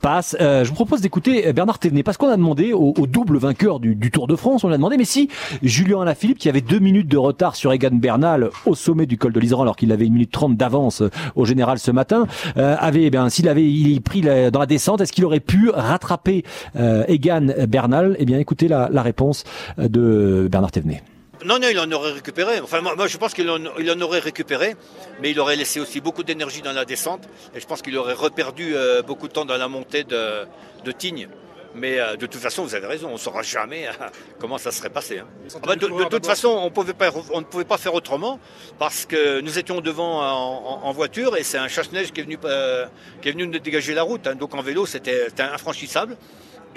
[0.00, 0.36] passe.
[0.40, 3.94] Je vous propose d'écouter Bernard Thévenet, parce qu'on a demandé au, au double vainqueur du,
[3.94, 5.28] du Tour de France, on lui a demandé, mais si
[5.62, 9.32] Julien Alaphilippe, qui avait deux minutes de retard sur Egan Bernal au sommet du col
[9.32, 12.76] de l'Iseran, alors qu'il avait une minute trente d'avance euh, au général ce matin, euh,
[12.78, 16.44] avait, eh bien, s'il avait pris dans la descente, est-ce qu'il aurait pu rattraper
[16.76, 18.16] euh, Egan Bernal?
[18.18, 19.44] Eh bien, écoutez la, réponse
[19.78, 21.02] de Bernard Thévenet.
[21.44, 22.60] Non, non, il en aurait récupéré.
[22.60, 24.74] Enfin, moi, je pense qu'il en, aurait récupéré,
[25.22, 27.28] mais il aurait laissé aussi beaucoup d'énergie dans la descente.
[27.54, 28.74] Et je pense qu'il aurait reperdu
[29.06, 30.46] beaucoup de temps dans la montée de,
[30.84, 31.28] de Tignes.
[31.78, 33.90] Mais euh, de toute façon, vous avez raison, on ne saura jamais euh,
[34.40, 35.18] comment ça serait passé.
[35.18, 35.26] hein.
[35.56, 38.38] Ah bah, de, de toute façon, on, pouvait pas, on ne pouvait pas faire autrement
[38.78, 42.24] parce que nous étions devant en, en- en voiture et c'est un chasse-neige qui, est
[42.24, 42.86] venu, euh,
[43.20, 44.26] qui est venu nous dégager la route.
[44.26, 44.34] hein.
[44.34, 46.16] Donc en vélo, c'était c'était infranchissable.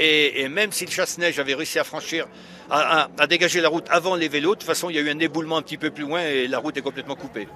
[0.02, 2.26] Et, et même si le chasse-neige avait réussi à franchir,
[2.70, 5.02] à, à- à dégager la route avant les vélos, de toute façon, il y a
[5.02, 7.48] eu un éboulement un petit peu plus loin et la route est complètement coupée.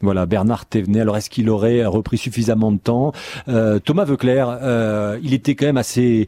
[0.00, 1.00] Voilà, Bernard Thévenet.
[1.02, 3.12] Alors, est-ce qu'il aurait repris suffisamment de temps?
[3.46, 6.26] Euh, Thomas Veuclair, euh, il était quand même assez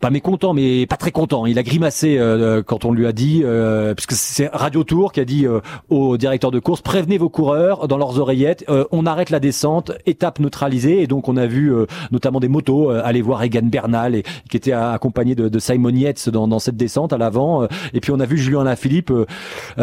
[0.00, 1.46] pas mécontent, mais pas très content.
[1.46, 5.20] Il a grimacé euh, quand on lui a dit, euh, puisque c'est Radio Tour qui
[5.20, 9.06] a dit euh, au directeur de course, prévenez vos coureurs dans leurs oreillettes, euh, on
[9.06, 11.02] arrête la descente, étape neutralisée.
[11.02, 14.22] Et donc on a vu euh, notamment des motos euh, aller voir Egan Bernal, et,
[14.50, 17.62] qui était accompagné de, de Simon Yates dans, dans cette descente à l'avant.
[17.62, 19.26] Euh, Et puis on a vu Julien Lafilippe euh,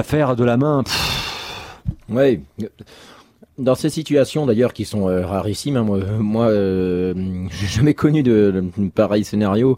[0.04, 0.84] faire de la main.
[2.10, 2.40] Oui.
[3.60, 7.14] Dans ces situations d'ailleurs qui sont euh, rarissimes, hein, moi, moi euh,
[7.52, 8.64] j'ai jamais connu de,
[8.96, 9.78] pareil scénario.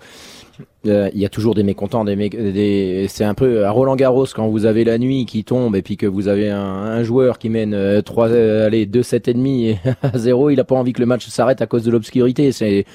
[0.87, 4.27] Euh, Il y a toujours des mécontents, des, des c'est un peu à Roland Garros
[4.33, 7.39] quand vous avez la nuit qui tombe et puis que vous avez un, un joueur
[7.39, 10.75] qui mène euh, trois, euh, allez deux sept et demi à zéro, il a pas
[10.75, 12.51] envie que le match s'arrête à cause de l'obscurité.
[12.51, 12.85] C'est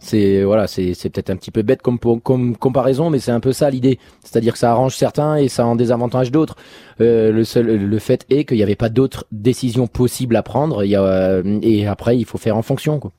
[0.00, 3.52] c'est voilà, c'est peut-être un petit peu bête comme comme comparaison, mais c'est un peu
[3.52, 3.98] ça l'idée.
[4.22, 6.54] C'est-à-dire que ça arrange certains et ça en désavantage d'autres.
[7.00, 10.84] Euh, le seul, le fait est qu'il n'y avait pas d'autres décisions possibles à prendre.
[10.84, 12.98] Il y a, euh, et après, il faut faire en fonction.
[12.98, 13.12] Quoi.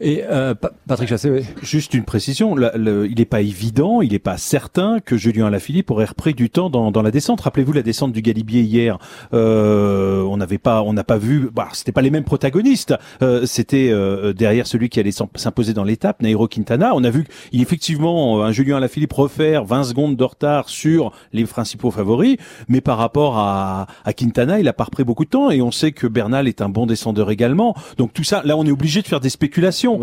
[0.00, 1.40] Et euh, Pa- Patrick Chassé, oui.
[1.62, 5.46] Juste une précision, la- le- il n'est pas évident, il n'est pas certain que Julien
[5.46, 7.40] Alaphilippe aurait repris du temps dans, dans la descente.
[7.40, 8.98] Rappelez-vous la descente du Galibier hier,
[9.34, 12.94] euh, on n'avait pas, on n'a pas vu, bah, c'était pas les mêmes protagonistes.
[13.22, 16.22] Euh, c'était euh, derrière celui qui allait s'im- s'imposer dans l'étape.
[16.22, 16.92] Nairo Quintana.
[16.94, 21.90] On a vu qu'effectivement un Julien Alaphilippe refaire 20 secondes de retard sur les principaux
[21.90, 22.36] favoris,
[22.68, 25.70] mais par rapport à, à Quintana, il a pas repris beaucoup de temps et on
[25.70, 27.74] sait que Bernal est un bon descendeur également.
[27.96, 30.00] Donc tout ça, là on est obligé de faire des spéculations.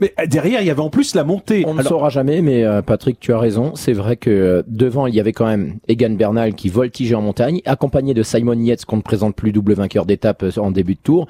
[0.00, 1.64] Mais derrière, il y avait en plus la montée.
[1.66, 3.72] On ne saura jamais, mais euh, Patrick, tu as raison.
[3.74, 7.22] C'est vrai que euh, devant, il y avait quand même Egan Bernal qui voltigeait en
[7.22, 10.94] montagne, accompagné de Simon Yates qu'on ne présente plus double vainqueur d'étape euh, en début
[10.94, 11.28] de tour.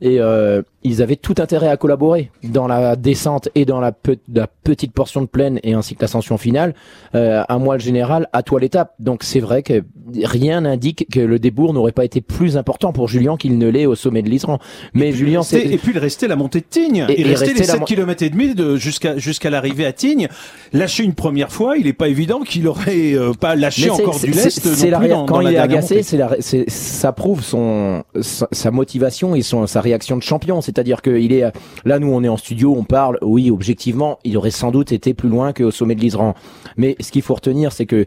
[0.00, 4.18] Et euh, ils avaient tout intérêt à collaborer dans la descente et dans la, pe-
[4.32, 6.74] la petite portion de plaine et ainsi que l'ascension finale.
[7.14, 8.94] Euh, à moi le général, à toi l'étape.
[8.98, 9.82] Donc c'est vrai que
[10.22, 13.86] rien n'indique que le débours n'aurait pas été plus important pour Julien qu'il ne l'est
[13.86, 14.58] au sommet de l'Isran.
[14.94, 17.06] Mais Julien, c'est et puis il restait la montée de Tignes.
[17.08, 19.92] Et- il restait les la 7 mo- km et demi de jusqu'à jusqu'à l'arrivée à
[19.92, 20.28] Tignes.
[20.72, 24.30] Lâcher une première fois, il est pas évident qu'il aurait euh, pas lâché encore du
[24.30, 24.90] lest c'est
[25.26, 26.02] quand dans il est agacé,
[26.40, 30.60] c'est- ça prouve son sa, sa motivation et son sa réaction de champion.
[30.76, 31.50] C'est-à-dire que il est
[31.86, 33.16] là, nous on est en studio, on parle.
[33.22, 36.34] Oui, objectivement, il aurait sans doute été plus loin qu'au sommet de l'Isran.
[36.76, 38.04] Mais ce qu'il faut retenir, c'est que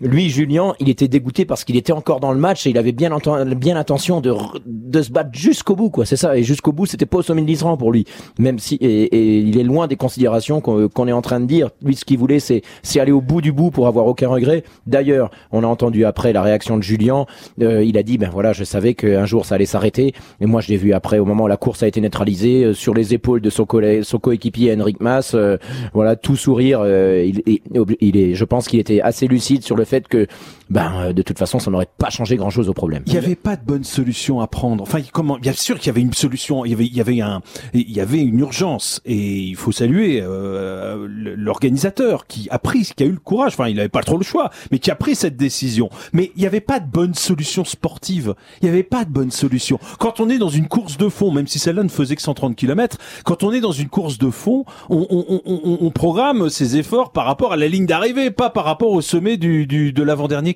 [0.00, 2.92] lui, Julien, il était dégoûté parce qu'il était encore dans le match et il avait
[2.92, 3.10] bien,
[3.56, 4.32] bien l'intention de,
[4.66, 6.06] de se battre jusqu'au bout, quoi.
[6.06, 6.36] C'est ça.
[6.36, 8.06] Et jusqu'au bout, c'était pas au sommet de l'Isran pour lui.
[8.38, 11.70] Même si, et, il est loin des considérations qu'on est en train de dire.
[11.82, 12.62] Lui, ce qu'il voulait, c'est
[12.98, 14.64] aller au bout du bout pour avoir aucun regret.
[14.86, 17.26] D'ailleurs, on a entendu après la réaction de Julien.
[17.60, 20.14] Euh, il a dit, ben voilà, je savais qu'un jour ça allait s'arrêter.
[20.40, 22.74] Et moi, je l'ai vu après, au moment où la course a été neutralisée, euh,
[22.74, 23.66] sur les épaules de son,
[24.02, 25.34] son coéquipier Henrik Mas.
[25.34, 25.56] euh,
[25.92, 26.80] voilà, tout sourire.
[26.82, 27.60] euh, il,
[28.00, 30.26] il, est, je pense qu'il était assez lucide sur le fait que,
[30.70, 33.02] ben, euh, de toute façon, ça n'aurait pas changé grand chose au problème.
[33.06, 34.82] Il n'y avait pas de bonne solution à prendre.
[34.82, 36.64] Enfin, comment Bien sûr qu'il y avait une solution.
[36.64, 37.42] Il y avait, il y avait un,
[37.74, 39.00] il y avait une urgence.
[39.04, 41.06] Et il faut saluer euh,
[41.36, 43.52] l'organisateur qui a pris, qui a eu le courage.
[43.54, 45.88] Enfin, il n'avait pas trop le choix, mais qui a pris cette décision.
[46.12, 48.34] Mais il n'y avait pas de bonne solution sportive.
[48.60, 49.78] Il n'y avait pas de bonne solution.
[49.98, 52.54] Quand on est dans une course de fond, même si celle-là ne faisait que 130
[52.56, 56.50] km, quand on est dans une course de fond, on, on, on, on- on programme
[56.50, 59.92] ses efforts par rapport à la ligne d'arrivée, pas par rapport au sommet du, du
[59.92, 60.54] de l'avant-dernier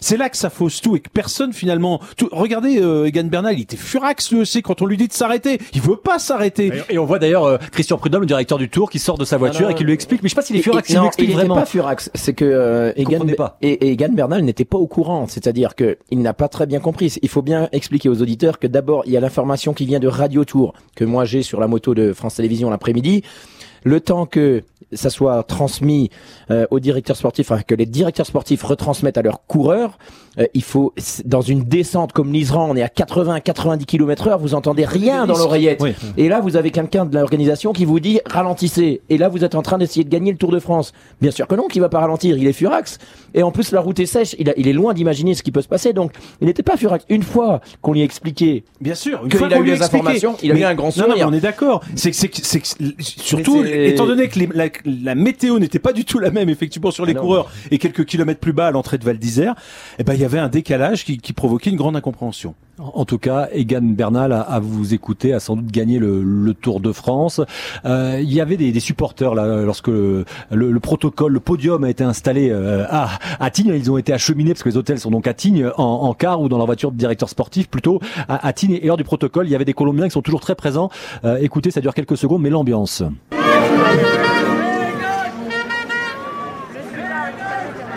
[0.00, 2.00] C'est là que ça fausse tout et que personne finalement.
[2.16, 5.12] Tout, regardez, euh, Egan Bernal, il était furax lui aussi quand on lui dit de
[5.12, 5.58] s'arrêter.
[5.74, 6.72] Il veut pas s'arrêter.
[6.88, 9.36] Et on voit d'ailleurs euh, Christian Prudhomme, le directeur du Tour, qui sort de sa
[9.36, 10.22] voiture et qui lui explique.
[10.22, 11.54] Mais je sais pas s'il est furax, et- il lui non, explique il vraiment.
[11.56, 12.10] n'était pas furax.
[12.14, 13.58] C'est que euh, Egan, pas.
[13.62, 15.26] et, et Egan Bernal n'était pas au courant.
[15.28, 17.14] C'est-à-dire que il n'a pas très bien compris.
[17.22, 20.08] Il faut bien expliquer aux auditeurs que d'abord il y a l'information qui vient de
[20.08, 23.22] Radio Tour que moi j'ai sur la moto de France Télévisions l'après-midi.
[23.84, 26.10] Le temps que ça soit transmis
[26.50, 29.98] euh, aux directeurs sportifs, enfin, que les directeurs sportifs retransmettent à leurs coureurs,
[30.38, 30.92] euh, il faut
[31.24, 35.36] dans une descente comme l'Isran, on est à 80-90 km heure, vous entendez rien dans
[35.38, 35.80] l'oreillette.
[35.80, 35.92] Oui.
[36.16, 39.00] Et là, vous avez quelqu'un de l'organisation qui vous dit ralentissez.
[39.10, 40.92] Et là, vous êtes en train d'essayer de gagner le Tour de France.
[41.20, 42.36] Bien sûr que non, qu'il va pas ralentir.
[42.38, 42.98] Il est furax.
[43.34, 44.34] Et en plus, la route est sèche.
[44.38, 45.92] Il, a- il est loin d'imaginer ce qui peut se passer.
[45.92, 47.04] Donc, il n'était pas furax.
[47.08, 49.82] Une fois qu'on lui a expliqué Bien sûr, une qu'il fois a qu'on eu les
[49.82, 51.28] informations, il a Mais- eu un grand Non, non, mais sourire.
[51.28, 51.82] on est d'accord.
[51.96, 52.12] C'est
[53.00, 56.90] surtout, étant donné que les- la, la météo n'était pas du tout la même, effectivement,
[56.90, 59.54] sur les coureurs et quelques kilomètres plus bas à l'entrée de Val d'Isère,
[59.98, 62.54] eh ben, il y avait un décalage qui, qui provoquait une grande incompréhension.
[62.78, 66.54] En tout cas, Egan Bernal, à, à vous écouter, a sans doute gagné le, le
[66.54, 67.42] Tour de France.
[67.84, 71.84] Euh, il y avait des, des supporters là lorsque le, le- le protocole, le podium
[71.84, 73.74] a été installé euh, à, à Tignes.
[73.76, 76.40] Ils ont été acheminés parce que les hôtels sont donc à Tignes en, en car
[76.40, 78.78] ou dans leur voiture de directeur sportif plutôt à, à Tignes.
[78.80, 80.88] Et lors du protocole, il y avait des Colombiens qui sont toujours très présents.
[81.26, 83.02] Euh, écoutez, ça dure quelques secondes, mais l'ambiance.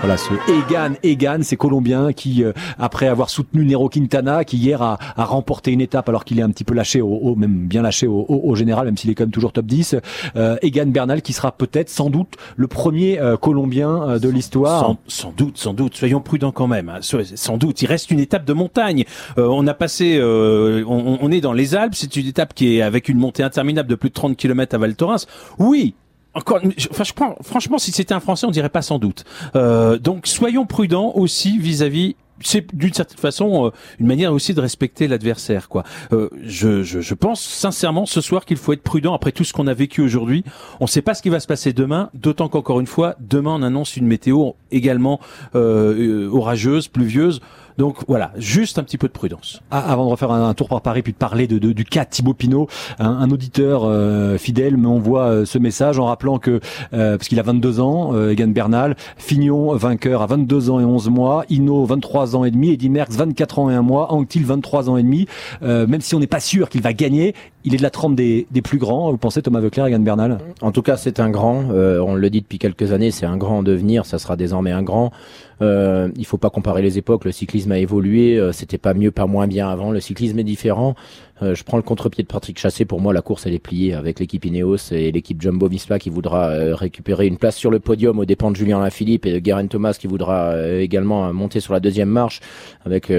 [0.04, 4.82] Voilà, ce Egan, Egan, ces Colombiens qui, euh, après avoir soutenu Nero Quintana, qui hier
[4.82, 7.68] a, a remporté une étape alors qu'il est un petit peu lâché, au, au- même
[7.68, 9.96] bien lâché au, au- au général, même s'il est quand même toujours top 10,
[10.36, 14.82] euh, Egan Bernal qui sera peut-être, sans doute, le premier euh, Colombien euh, de l'histoire.
[14.82, 15.96] Sans, sans doute, sans doute.
[15.96, 16.90] Soyons prudents quand même.
[16.90, 17.00] hein.
[17.02, 17.82] Sans doute.
[17.82, 19.06] Il reste une étape de montagne.
[19.38, 21.96] Euh, on a passé, euh, on, on est dans les Alpes.
[21.96, 24.80] C'est une étape qui est avec une montée interminable de plus de 30 km à
[24.80, 25.28] Val Thorens.
[25.60, 25.94] Oui.
[26.36, 26.60] Encore,
[26.92, 29.24] enfin, je prends, franchement, si c'était un Français, on dirait pas sans doute.
[29.56, 32.16] Euh, donc, soyons prudents aussi vis-à-vis.
[32.42, 33.70] C'est d'une certaine façon euh,
[34.00, 35.84] une manière aussi de respecter l'adversaire, quoi.
[36.12, 39.54] Euh, je, je, je pense sincèrement ce soir qu'il faut être prudent après tout ce
[39.54, 40.44] qu'on a vécu aujourd'hui.
[40.80, 43.52] On ne sait pas ce qui va se passer demain, d'autant qu'encore une fois, demain
[43.52, 45.20] on annonce une météo également
[45.56, 47.40] euh, euh, orageuse, pluvieuse.
[47.78, 49.62] Donc voilà, juste un petit peu de prudence.
[49.72, 51.86] Ah, avant de refaire un, un tour par Paris puis de parler de, de- du
[51.86, 52.68] cas Thibaut Pinot,
[53.00, 56.60] un, un auditeur euh, fidèle m'envoie euh, ce message en rappelant que,
[56.94, 60.86] euh, parce qu'il a 22 ans, euh, Egan Bernal, Fignon vainqueur à 22 ans et
[60.86, 64.46] 11 mois, Hino 23 ans et demi, Eddy Merckx 24 ans et 1 mois, Anctil
[64.46, 65.28] 23 ans et demi,
[65.64, 67.34] euh, même si on n'est pas sûr qu'il va gagner,
[67.66, 69.10] il est de la trempe des, des plus grands.
[69.10, 70.38] Vous pensez Thomas Veuclair, Egan Bernal?
[70.62, 71.64] En tout cas, c'est un grand.
[71.72, 74.06] Euh, on le dit depuis quelques années, c'est un grand en devenir.
[74.06, 75.12] Ça sera désormais un grand.
[75.62, 77.26] Euh, il faut pas comparer les époques.
[77.26, 78.38] Le cyclisme a évolué.
[78.38, 79.92] Euh, C'était pas mieux, pas moins bien avant.
[79.92, 80.96] Le cyclisme est différent.
[81.42, 82.86] Euh, je prends le contre-pied de Patrick Chassé.
[82.86, 86.50] Pour moi, la course elle est pliée avec l'équipe Ineos et l'équipe Jumbo-Visma qui voudra
[86.50, 89.68] euh, récupérer une place sur le podium aux dépens de Julien Lafilippe et de Guerin
[89.68, 92.40] Thomas qui voudra également monter sur la deuxième marche.
[92.86, 93.12] Avec,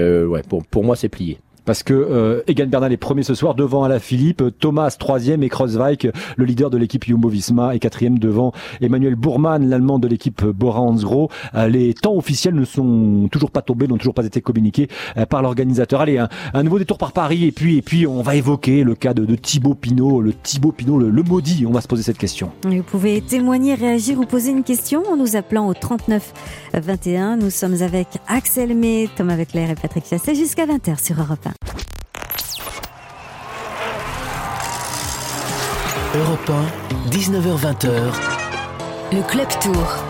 [0.47, 3.83] pour pour moi, c'est plié parce que euh, Egan Bernal est premier ce soir devant
[3.83, 9.15] Alain Philippe, Thomas troisième et Kreuzweig, le leader de l'équipe Jumbo-Visma, est quatrième devant Emmanuel
[9.15, 11.29] Bourman, l'allemand de l'équipe Bora Hansgrohe.
[11.55, 15.25] Euh, les temps officiels ne sont toujours pas tombés, n'ont toujours pas été communiqués euh,
[15.25, 16.01] par l'organisateur.
[16.01, 18.95] Allez, un, un, nouveau détour par Paris et puis et puis on va évoquer le
[18.95, 21.65] cas de, Thibaut Pinot, le Thibaut Pinot, le, le, maudit.
[21.67, 22.51] On va se poser cette question.
[22.63, 26.33] Vous pouvez témoigner, réagir ou poser une question en nous appelant au 39
[26.73, 27.37] 21.
[27.37, 31.54] Nous sommes avec Axel May, Thomas Veclair et Patrick Chassé jusqu'à 20h sur Europe 1.
[36.17, 37.89] Europe 1, 19h20h.
[39.11, 40.05] Le Club Tour.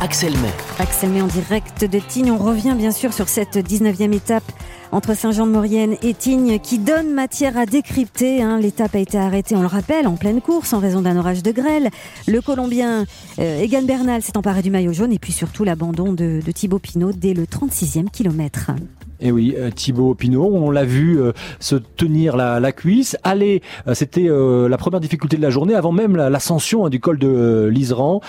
[0.00, 0.52] Axel May.
[0.78, 2.30] Axel May en direct de Tignes.
[2.30, 4.44] On revient bien sûr sur cette 19e étape
[4.92, 8.42] entre Saint-Jean-de-Maurienne et Tignes qui donne matière à décrypter.
[8.42, 8.60] Hein.
[8.60, 11.50] L'étape a été arrêtée, on le rappelle, en pleine course en raison d'un orage de
[11.50, 11.90] grêle.
[12.28, 13.04] Le Colombien
[13.40, 16.78] euh, Egan Bernal s'est emparé du maillot jaune et puis surtout l'abandon de, de Thibaut
[16.78, 18.70] Pinot dès le 36e kilomètre.
[19.20, 23.16] Et oui, euh, Thibaut Pinot, on l'a vu euh, se tenir la, la cuisse.
[23.22, 27.00] Aller, euh, c'était euh, la première difficulté de la journée, avant même l'ascension hein, du
[27.00, 28.20] col de euh, l'Iseran.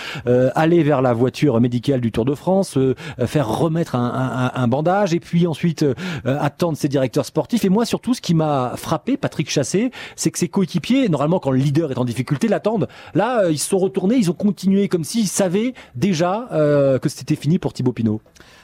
[0.54, 2.78] aller vers la voiture médicale du Tour de France,
[3.26, 5.84] faire remettre un, un, un, bandage, et puis ensuite
[6.24, 7.64] attendre ses directeurs sportifs.
[7.64, 11.50] Et moi, surtout, ce qui m'a frappé, Patrick Chassé, c'est que ses coéquipiers, normalement, quand
[11.50, 12.88] le leader est en difficulté, l'attendent.
[13.14, 17.58] Là, ils se sont retournés, ils ont continué comme s'ils savaient déjà que c'était fini
[17.58, 18.20] pour Thibaut Pinot.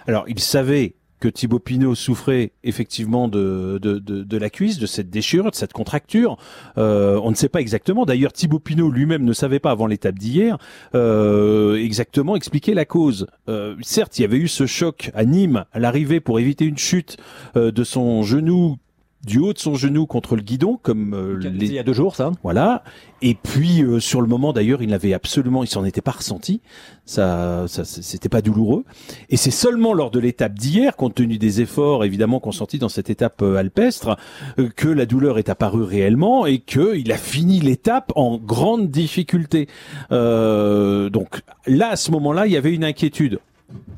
[0.06, 5.08] Alors, ils savaient que Thibaut Pinot souffrait effectivement de, de, de, la cuisse, de cette
[5.08, 6.36] déchirure, de cette contracture.
[6.78, 8.04] Euh, on ne sait pas exactement.
[8.04, 10.58] D'ailleurs, Thibaut Pinot lui-même ne savait pas avant l'étape d'hier
[10.96, 13.28] euh, exactement expliquer la cause.
[13.48, 16.78] Euh, certes, il y avait eu ce choc à Nîmes à l'arrivée pour éviter une
[16.78, 17.16] chute
[17.54, 18.78] de son genou
[19.24, 21.66] du haut de son genou contre le guidon, comme euh, les...
[21.66, 22.32] il y a deux jours, ça.
[22.42, 22.82] Voilà.
[23.22, 26.60] Et puis euh, sur le moment, d'ailleurs, il n'avait absolument, il s'en était pas ressenti.
[27.06, 28.84] Ça, ça c'était pas douloureux.
[29.30, 33.10] Et c'est seulement lors de l'étape d'hier, compte tenu des efforts évidemment consentis dans cette
[33.10, 34.16] étape euh, alpestre,
[34.58, 38.90] euh, que la douleur est apparue réellement et que il a fini l'étape en grande
[38.90, 39.68] difficulté.
[40.10, 43.38] donc là, à ce moment-là, il y avait une inquiétude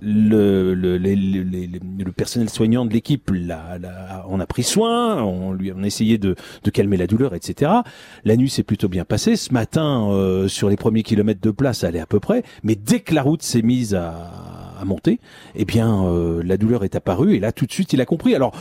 [0.01, 3.79] le, le, le, le, personnel soignant de l'équipe l'a,
[4.29, 7.71] on a pris soin, on lui on a essayé de, de calmer la douleur, etc.
[8.25, 9.37] La nuit s'est plutôt bien passée.
[9.37, 12.43] Ce matin, euh, sur les premiers kilomètres de place, ça allait à peu près.
[12.63, 14.31] Mais dès que la route s'est mise à,
[14.85, 15.19] à monter,
[15.55, 18.35] eh bien, euh, la douleur est apparue et là, tout de suite, il a compris.
[18.35, 18.53] Alors,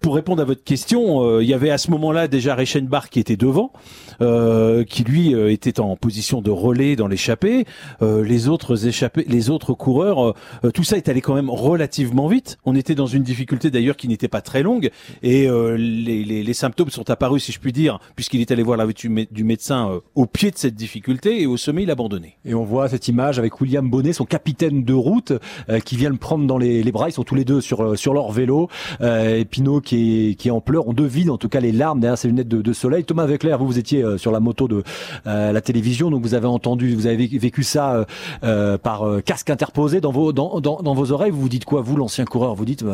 [0.00, 3.20] pour répondre à votre question, euh, il y avait à ce moment-là déjà Reichenbach qui
[3.20, 3.72] était devant,
[4.20, 7.64] euh, qui lui était en position de relais dans l'échappée.
[8.00, 10.34] les autres échappés, les autres coureurs,
[10.74, 12.58] tout ça est allé quand même relativement vite.
[12.64, 14.90] On était dans une difficulté d'ailleurs qui n'était pas très longue
[15.22, 18.76] et les, les, les, symptômes sont apparus, si je puis dire, puisqu'il est allé voir
[18.76, 22.36] la du médecin au pied de cette difficulté et au sommet, il abandonné.
[22.44, 25.32] Et on voit cette image avec William Bonnet, son capitaine de route,
[25.68, 27.08] euh, qui vient le prendre dans les, les, bras.
[27.08, 28.68] Ils sont tous les deux sur sur leur vélo.
[29.00, 30.88] Euh, et Pinot qui est qui est en pleurs.
[30.88, 33.04] On devine en tout cas les larmes derrière ses lunettes de, soleil.
[33.04, 34.82] Thomas Veclair, vous vous étiez euh, sur la moto de
[35.24, 38.06] la télévision, donc vous avez entendu, vous avez vécu ça
[38.40, 41.30] par casque interposé dans vos dans, dans, vos oreilles.
[41.30, 42.54] Vous vous dites quoi, vous l'ancien coureur?
[42.54, 42.84] Vous dites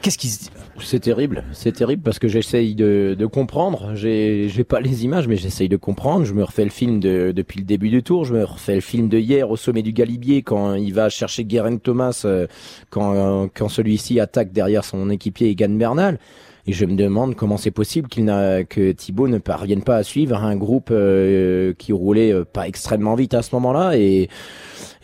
[0.00, 0.50] qu'est-ce qui se dit?
[0.80, 3.94] C'est terrible, c'est terrible parce que j'essaye de, de comprendre.
[3.94, 6.24] J'ai pas les images, mais j'essaye de comprendre.
[6.24, 8.24] Je me refais le film de, depuis le début du tour.
[8.24, 11.44] Je me refais le film de hier au sommet du Galibier quand il va chercher
[11.44, 12.48] Guerin Thomas euh,
[12.90, 16.18] quand, euh, quand celui-ci attaque derrière son équipier Egan Bernal.
[16.66, 20.02] Et je me demande comment c'est possible qu'il n'a que Thibaut ne parvienne pas à
[20.02, 23.98] suivre un groupe euh, qui roulait euh, pas extrêmement vite à ce moment-là.
[23.98, 24.30] Et,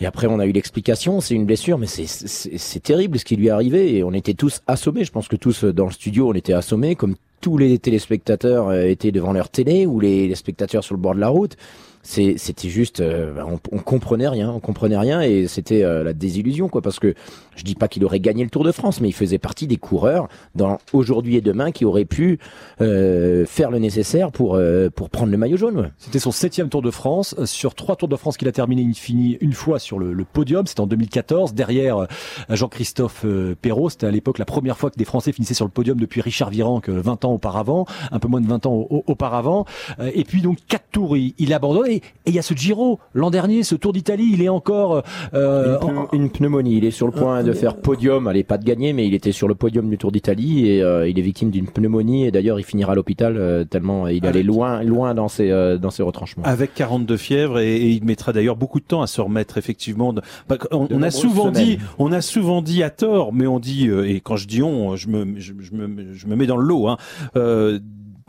[0.00, 1.20] et après, on a eu l'explication.
[1.20, 3.94] C'est une blessure, mais c'est terrible ce qui lui est arrivé.
[3.96, 5.04] Et on était tous assommés.
[5.04, 9.12] Je pense que tous dans le studio, on était assommés, comme tous les téléspectateurs étaient
[9.12, 11.56] devant leur télé ou les, les spectateurs sur le bord de la route
[12.02, 16.68] c'était juste, euh, on, on, comprenait rien, on comprenait rien et c'était euh, la désillusion
[16.68, 16.80] quoi.
[16.80, 17.14] Parce que
[17.56, 19.76] je dis pas qu'il aurait gagné le Tour de France, mais il faisait partie des
[19.76, 22.38] coureurs dans aujourd'hui et demain qui auraient pu
[22.80, 25.90] euh, faire le nécessaire pour euh, pour prendre le maillot jaune.
[25.98, 28.94] C'était son septième Tour de France sur trois Tours de France qu'il a terminé, il
[28.94, 30.66] finit une fois sur le, le podium.
[30.66, 32.06] C'était en 2014 derrière
[32.48, 33.26] Jean-Christophe
[33.60, 33.90] Perrault.
[33.90, 36.48] C'était à l'époque la première fois que des Français finissaient sur le podium depuis Richard
[36.48, 39.66] Virenque 20 ans auparavant, un peu moins de 20 ans auparavant.
[40.14, 43.30] Et puis donc quatre tours, il, il abandonne Et il y a ce Giro l'an
[43.30, 45.02] dernier, ce Tour d'Italie, il est encore
[45.34, 46.76] euh, une, en- une pneumonie.
[46.76, 48.26] Il est sur le point de faire podium.
[48.28, 51.08] Allez, pas de gagner, mais il était sur le podium du Tour d'Italie et euh,
[51.08, 52.24] il est victime d'une pneumonie.
[52.26, 55.50] Et d'ailleurs, il finira à l'hôpital euh, tellement il est allé loin, loin dans ses,
[55.50, 56.44] euh, dans ses retranchements.
[56.44, 60.12] Avec 42 fièvres et, et il mettra d'ailleurs beaucoup de temps à se remettre effectivement.
[60.12, 63.46] de- bah, on, De on a souvent dit, on a souvent dit à tort, mais
[63.46, 66.36] on dit euh, et quand je dis on, je me, je, je me, je me
[66.36, 66.88] mets dans le lot.
[66.88, 66.96] Hein,
[67.36, 67.78] euh,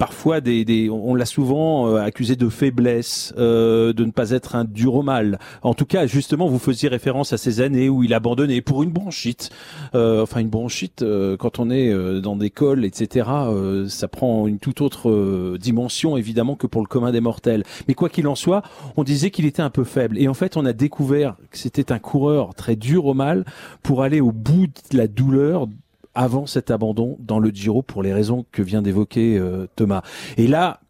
[0.02, 4.56] Parfois, des, des, on l'a souvent euh, accusé de faiblesse, euh, de ne pas être
[4.56, 5.38] un dur au mal.
[5.62, 8.90] En tout cas, justement, vous faisiez référence à ces années où il abandonnait pour une
[8.90, 9.52] bronchite.
[9.94, 14.08] Euh, enfin, une bronchite, euh, quand on est euh, dans des cols, etc., euh, ça
[14.08, 17.64] prend une toute autre dimension, évidemment, que pour le commun des mortels.
[17.88, 18.64] Mais quoi qu'il en soit,
[18.98, 20.18] on disait qu'il était un peu faible.
[20.18, 23.46] Et en fait, on a découvert que c'était un coureur très dur au mal
[23.84, 25.68] pour aller au bout de la douleur
[26.15, 30.02] avant cet abandon dans le Giro pour les raisons que vient d'évoquer euh, Thomas.
[30.38, 30.82] Et là,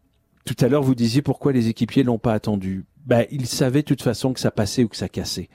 [0.44, 2.84] tout à l'heure, vous disiez pourquoi les équipiers l'ont pas attendu.
[3.06, 5.48] Ben, ils savaient de toute façon que ça passait ou que ça cassait.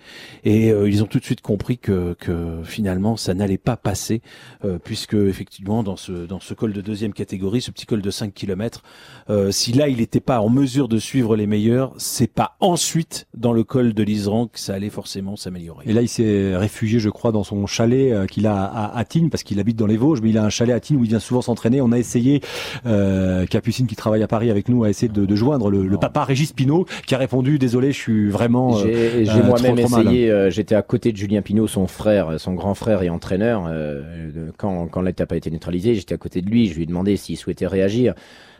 [0.44, 4.22] Et euh, ils ont tout de suite compris que, que finalement, ça n'allait pas passer,
[4.66, 8.12] euh, puisque effectivement, dans ce, dans ce col de deuxième catégorie, ce petit col de
[8.12, 8.84] 5 km,
[9.30, 13.28] euh, si là, il n'était pas en mesure de suivre les meilleurs, c'est pas ensuite,
[13.34, 15.86] dans le col de l'Isran, que ça allait forcément s'améliorer.
[15.88, 19.06] Et là, il s'est réfugié, je crois, dans son chalet euh, qu'il a à, à
[19.06, 21.04] Tignes, parce qu'il habite dans les Vosges, mais il a un chalet à Tignes où
[21.06, 21.80] il vient souvent s'entraîner.
[21.80, 22.42] On a essayé,
[22.86, 25.98] euh, Capucine qui travaille à Paris avec nous, a essayé de, de joindre le, le
[25.98, 28.78] papa Régis Pinot, qui a répondu désolé, je suis vraiment.
[28.78, 32.40] euh, J'ai j'ai euh, moi-même essayé, euh, j'étais à côté de Julien Pinot, son frère,
[32.40, 33.66] son grand frère et entraîneur.
[33.68, 36.86] euh, quand quand l'étape a été neutralisée, j'étais à côté de lui, je lui ai
[36.86, 38.14] demandé s'il souhaitait réagir.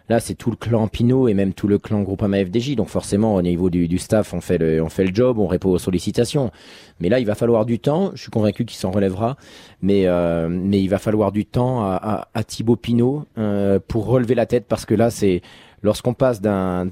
[0.10, 2.78] Là, c'est tout le clan Pinot et même tout le clan Groupama FDJ.
[2.78, 5.48] Donc forcément, au niveau du, du staff, on fait, le, on fait le job, on
[5.48, 6.50] répond aux sollicitations.
[7.02, 8.12] Mais là, il va falloir du temps.
[8.16, 9.36] Je suis convaincu qu'il s'en relèvera.
[9.82, 14.06] Mais, euh, mais il va falloir du temps à, à, à Thibaut Pinot euh, pour
[14.06, 15.42] relever la tête parce que là, c'est
[15.84, 16.90] lorsqu'on passe d'un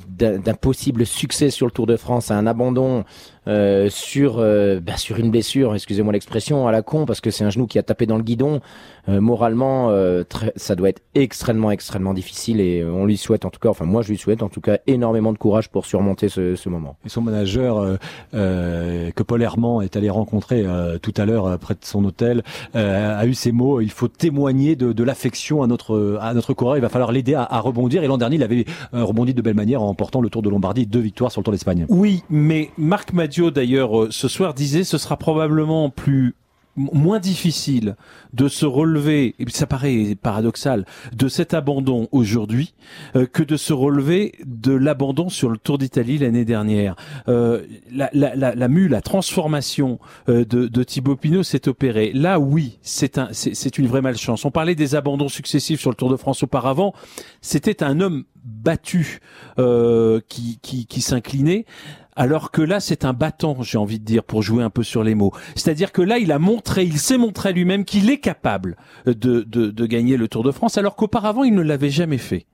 [0.62, 3.04] possible succès sur le Tour de France à un abandon
[3.48, 7.44] euh, sur euh, bah, sur une blessure, excusez-moi l'expression, à la con parce que c'est
[7.44, 8.62] un genou qui a tapé dans le guidon.
[9.10, 13.46] Euh, moralement, euh, très, ça doit être extrêmement extrêmement difficile et euh, on lui souhaite
[13.46, 15.86] en tout cas, enfin moi je lui souhaite en tout cas énormément de courage pour
[15.86, 16.98] surmonter ce, ce moment.
[17.06, 17.98] Et son manager, euh,
[18.34, 22.04] euh, que Paul Herman est allé rencontrer euh, tout à l'heure euh, près de son
[22.06, 22.44] hôtel,
[22.76, 26.54] euh, a eu ces mots il faut témoigner de, de l'affection à notre à notre
[26.54, 26.78] coureur.
[26.78, 28.04] Il va falloir l'aider à, à rebondir.
[28.04, 30.50] Et l'an dernier, il avait euh, rebondi de belle manière en remportant le Tour de
[30.50, 31.86] Lombardie, deux victoires sur le Tour d'Espagne.
[31.90, 36.36] Oui, mais Marc Madio d'ailleurs ce soir disait ce sera probablement plus
[36.76, 37.96] moins difficile
[38.34, 42.74] de se relever, et ça paraît paradoxal, de cet abandon aujourd'hui
[43.16, 46.96] euh, que de se relever de l'abandon sur le Tour d'Italie l'année dernière.
[47.28, 52.12] Euh, la, la, la, la mue, la transformation euh, de, de Thibaut Pinot s'est opérée.
[52.14, 54.46] Là, oui, c'est un, c'est une vraie malchance.
[54.46, 56.94] On parlait des abandons successifs sur le Tour de France auparavant.
[57.42, 59.20] C'était un homme battu
[59.58, 61.66] euh, qui, qui, qui s'inclinait.
[62.16, 65.04] Alors que là, c'est un battant, j'ai envie de dire, pour jouer un peu sur
[65.04, 65.32] les mots.
[65.56, 69.42] C'est-à-dire que là, il a montré, il s'est montré lui-même qu'il est capable de, de,
[69.44, 72.46] de gagner le Tour de France, alors qu'auparavant, il ne l'avait jamais fait.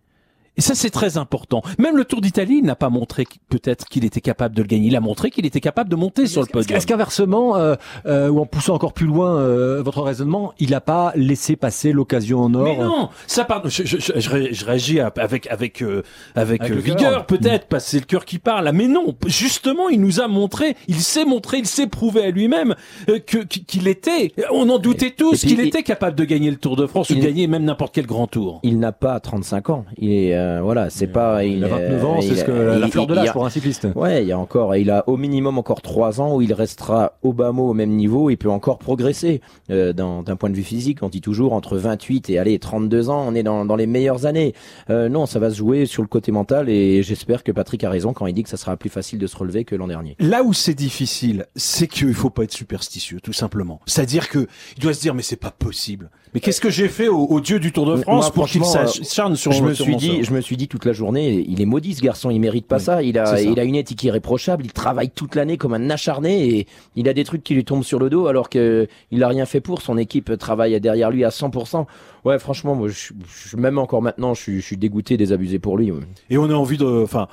[0.58, 1.62] Et ça, c'est très important.
[1.80, 4.88] Même le Tour d'Italie, il n'a pas montré peut-être qu'il était capable de le gagner.
[4.88, 6.78] Il a montré qu'il était capable de monter sur le podium.
[6.78, 10.82] est-ce qu'inversement, euh, euh, ou en poussant encore plus loin euh, votre raisonnement, il n'a
[10.82, 14.50] pas laissé passer l'occasion en or Mais non, ça pardon, je, je, je, je ré-
[14.54, 16.04] je réagis avec avec euh,
[16.36, 18.70] avec, Avec euh, vigueur peut-être parce que c'est le cœur qui parle.
[18.74, 22.76] Mais non, justement, il nous a montré, il s'est montré, il s'est prouvé à lui-même
[23.10, 24.34] euh, que qu'il était.
[24.52, 27.16] On en doutait tous qu'il il- était capable de gagner le Tour de France ou
[27.16, 28.60] de gagner même n'importe quel grand tour.
[28.64, 29.86] Il n'a pas 35 ans.
[29.98, 31.44] Il est euh, voilà, c'est pas.
[31.46, 33.88] Il a 29 ans, c'est ce que la, la fleur de l'âge pour un cycliste.
[33.96, 37.14] Ouais, il y a encore, il a au minimum encore trois ans où il restera
[37.22, 38.30] au bas mot au même niveau.
[38.30, 41.00] Il peut encore progresser euh, dans- d'un point de vue physique.
[41.04, 44.26] On dit toujours entre 28 et allez 32 ans, on est dans, dans les meilleures
[44.26, 44.54] années.
[44.90, 47.90] Euh, non, ça va se jouer sur le côté mental et j'espère que Patrick a
[47.90, 50.16] raison quand il dit que ça sera plus facile de se relever que l'an dernier.
[50.20, 53.80] Là où c'est difficile, c'est qu'il faut pas être superstitieux, tout simplement.
[53.86, 56.10] C'est-à-dire que il doit se dire mais c'est pas possible.
[56.34, 58.62] Mais qu'est-ce que j'ai fait au, au dieu du Tour de France Moi, pour qu'il
[58.66, 61.66] s'acharne sur je me suis dit, je me suis dit toute la journée, il est
[61.66, 63.04] maudit ce garçon, il mérite pas ça.
[63.04, 66.68] Il a, il a une éthique irréprochable, il travaille toute l'année comme un acharné et
[66.96, 69.46] il a des trucs qui lui tombent sur le dos alors que il a rien
[69.46, 69.82] fait pour.
[69.82, 71.86] Son équipe travaille derrière lui à 100%.
[72.24, 73.12] Ouais, franchement, moi, je,
[73.50, 75.92] je- même encore maintenant, je, suis- je suis dégoûté, désabusé pour lui.
[75.92, 76.00] ouais.
[76.30, 77.28] Et on a envie de, enfin,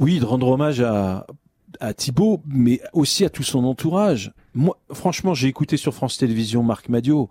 [0.00, 1.26] oui, de rendre hommage à,
[1.80, 4.32] à Thibaut, mais aussi à tout son entourage.
[4.54, 7.28] Moi, franchement, j'ai écouté sur France Télévisions Marc Madio.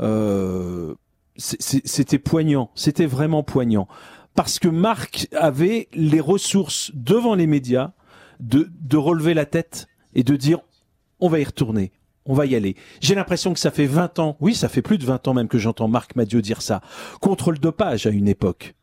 [0.00, 0.94] Euh,
[1.36, 2.70] c'était poignant.
[2.74, 3.88] C'était vraiment poignant.
[4.34, 7.92] Parce que Marc avait les ressources devant les médias
[8.40, 10.60] de, relever la tête et de dire,
[11.20, 11.92] on va y retourner.
[12.26, 12.76] On va y aller.
[13.00, 15.48] J'ai l'impression que ça fait 20 ans, oui, ça fait plus de 20 ans même
[15.48, 16.80] que j'entends Marc Madio dire ça,
[17.20, 18.74] contre le dopage à une époque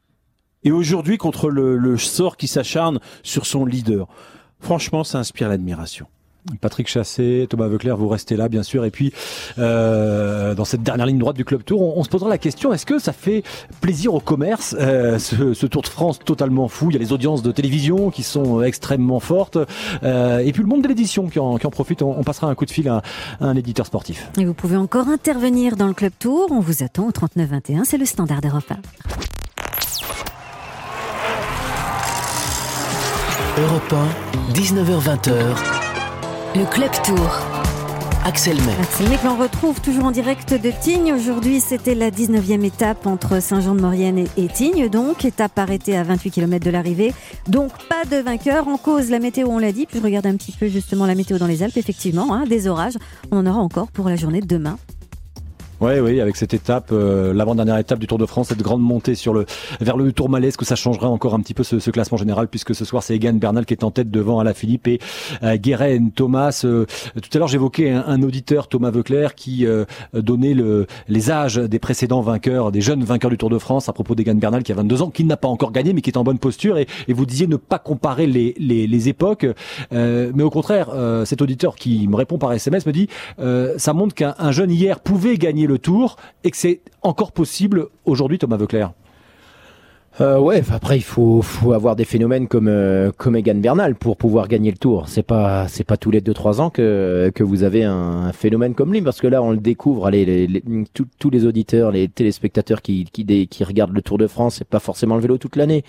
[0.63, 4.07] et aujourd'hui contre le sort qui s'acharne sur son leader.
[4.63, 6.07] Franchement, ça inspire l'admiration.
[6.61, 8.85] Patrick Chassé, Thomas Veuclair, vous restez là, bien sûr.
[8.85, 9.13] Et puis,
[9.57, 12.73] euh, dans cette dernière ligne droite du Club Tour, on, on se posera la question
[12.73, 13.43] est-ce que ça fait
[13.81, 16.89] plaisir au commerce, euh, ce, ce, Tour de France totalement fou?
[16.89, 19.57] Il y a les audiences de télévision qui sont extrêmement fortes.
[20.03, 22.01] Euh, et puis, le monde de l'édition qui en, qui en profite.
[22.01, 23.01] On, on, passera un coup de fil à,
[23.39, 24.29] à, un éditeur sportif.
[24.37, 26.47] Et vous pouvez encore intervenir dans le Club Tour.
[26.51, 27.83] On vous attend au 39-21.
[27.85, 28.77] C'est le standard des repas.
[33.57, 33.93] Europe
[34.49, 35.82] 1, 19h20h.
[36.55, 37.41] Le Club Tour.
[38.25, 38.75] Axel May.
[38.79, 41.11] Axel May que l'on retrouve toujours en direct de Tignes.
[41.11, 44.87] Aujourd'hui, c'était la 19e étape entre Saint-Jean-de-Maurienne et, Tignes.
[44.87, 47.11] Donc, étape arrêtée à 28 km de l'arrivée.
[47.47, 48.67] Donc, pas de vainqueur.
[48.67, 49.87] En cause, la météo, on l'a dit.
[49.87, 51.77] Puis je regarde un petit peu justement la météo dans les Alpes.
[51.77, 52.97] Effectivement, hein, des orages.
[53.31, 54.77] On en aura encore pour la journée de demain.
[55.83, 59.15] Oui, oui, avec cette étape, euh, l'avant-dernière étape du Tour de France, cette grande montée
[59.15, 59.45] sur le
[59.81, 62.47] vers le Tourmalet, est-ce que ça changerait encore un petit peu ce, ce, classement général,
[62.47, 64.99] puisque ce soir c'est Egan Bernal qui est en tête devant Alaphilippe et
[65.43, 66.61] euh, Guérin Thomas.
[66.63, 66.85] Euh,
[67.21, 71.57] tout à l'heure j'évoquais un, un, auditeur, Thomas Veuclair, qui euh, donnait le, les âges
[71.57, 74.71] des précédents vainqueurs, des jeunes vainqueurs du Tour de France, à propos d'Egan Bernal qui
[74.71, 76.77] a 22 ans, qui n'a pas encore gagné, mais qui est en bonne posture.
[76.77, 79.45] Et, et vous disiez ne pas comparer les, les, les époques,
[79.91, 80.91] euh, mais au contraire,
[81.25, 83.09] cet auditeur qui me répond par SMS me dit,
[83.75, 88.37] ça montre qu'un jeune hier pouvait gagner le Tour et que c'est encore possible aujourd'hui,
[88.37, 88.93] Thomas Veuclair
[90.21, 91.41] euh, ouais, après il faut,
[91.73, 95.07] avoir des phénomènes comme euh, comme Egan Bernal pour pouvoir gagner le Tour.
[95.07, 98.75] C'est pas c'est pas tous les deux trois ans que que vous avez un, phénomène
[98.75, 100.05] comme lui parce que là on le découvre.
[100.05, 100.63] Allez, les,
[100.93, 104.79] tous les auditeurs, les téléspectateurs qui qui, qui regardent le Tour de France, c'est pas
[104.79, 105.83] forcément le vélo toute l'année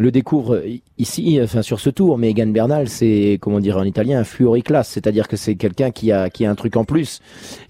[0.00, 0.62] le découvre
[0.96, 2.16] ici, enfin sur ce tour.
[2.16, 6.10] Mais Egan Bernal, c'est comment dire en italien un fluoriclass, c'est-à-dire que c'est quelqu'un qui
[6.10, 7.20] a qui a un truc en plus.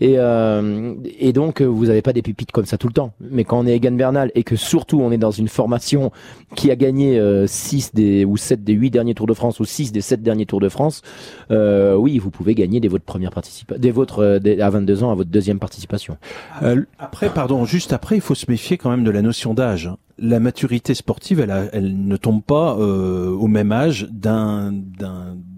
[0.00, 3.12] Et euh, et donc vous n'avez pas des pépites comme ça tout le temps.
[3.20, 6.12] Mais quand on est Egan Bernal et que surtout on est dans une formation
[6.54, 9.64] qui a gagné 6 euh, des ou 7 des 8 derniers Tours de France ou
[9.64, 11.02] 6 des 7 derniers Tours de France,
[11.50, 15.10] euh, oui, vous pouvez gagner dès votre première participation, dès votre dès, à 22 ans
[15.10, 16.16] à votre deuxième participation.
[16.62, 19.90] Euh, après, pardon, juste après, il faut se méfier quand même de la notion d'âge
[20.20, 24.72] la maturité sportive, elle, a, elle ne tombe pas euh, au même âge d'un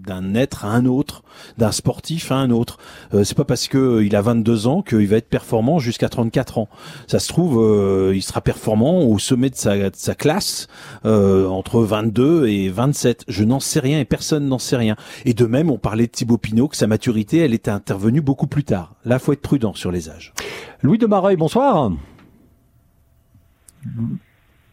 [0.05, 1.23] d'un être à un autre,
[1.57, 2.77] d'un sportif à un autre.
[3.13, 6.57] Euh, c'est pas parce que il a 22 ans qu'il va être performant jusqu'à 34
[6.57, 6.69] ans.
[7.07, 10.67] Ça se trouve, euh, il sera performant au sommet de sa, de sa classe
[11.05, 13.25] euh, entre 22 et 27.
[13.27, 14.95] Je n'en sais rien et personne n'en sait rien.
[15.25, 18.47] Et de même, on parlait de Thibaut Pinot, que sa maturité, elle était intervenue beaucoup
[18.47, 18.95] plus tard.
[19.05, 20.33] Là, faut être prudent sur les âges.
[20.81, 21.91] Louis de Mareuil, bonsoir.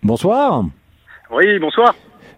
[0.03, 0.65] Bonsoir.
[1.31, 1.95] Oui, bonsoir.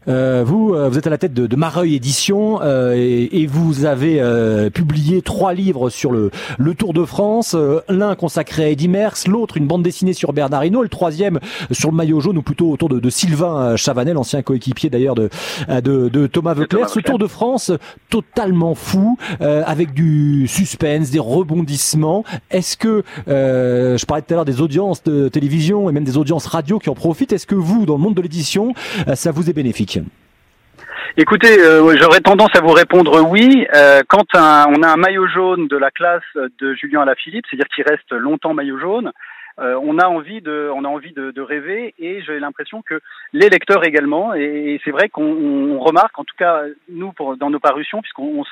[0.08, 3.46] Euh, vous, euh, vous êtes à la tête de, de Mareuil Édition euh, et, et,
[3.46, 7.54] vous avez euh, publié trois livres sur le, le Tour de France.
[7.54, 11.38] Euh, l'un consacré à Eddy Merckx, l'autre une bande dessinée sur Bernard Hinault, le troisième
[11.70, 15.30] sur le maillot jaune ou plutôt autour de, de Sylvain Chavanel, ancien coéquipier d'ailleurs de,
[15.68, 16.88] de, de, Thomas Veuclair.
[16.88, 17.72] Ce Tour de France
[18.10, 22.24] totalement fou, avec du suspense, des rebondissements.
[22.50, 26.46] Est-ce que, je parlais tout à l'heure des audiences de télévision et même des audiences
[26.46, 28.74] radio qui en profitent, est-ce que vous, dans le monde de l'édition,
[29.14, 29.91] ça vous est bénéfique?
[31.18, 33.66] Écoutez, euh, j'aurais tendance à vous répondre oui.
[33.74, 37.84] Euh, quand on a un maillot jaune de la classe de Julien Alaphilippe, c'est-à-dire qu'il
[37.84, 39.12] reste longtemps maillot jaune,
[39.58, 43.00] euh, on a envie de, on a envie de, rêver et j'ai l'impression que
[43.34, 44.32] les lecteurs également.
[44.34, 48.42] Et, c'est vrai qu'on remarque, en tout cas nous dans nos parutions, puisqu'on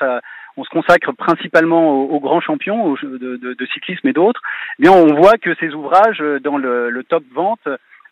[0.57, 4.43] on, se consacre principalement aux, grands champions de, cyclisme et d'autres,
[4.79, 7.67] eh bien on voit que ces ouvrages dans le, le top vente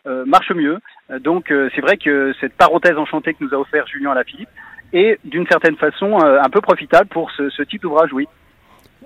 [0.07, 0.79] euh, marche mieux.
[1.19, 4.49] Donc euh, c'est vrai que cette parenthèse enchantée que nous a offert Julien Alaphilippe
[4.93, 8.27] est d'une certaine façon euh, un peu profitable pour ce, ce type d'ouvrage, oui.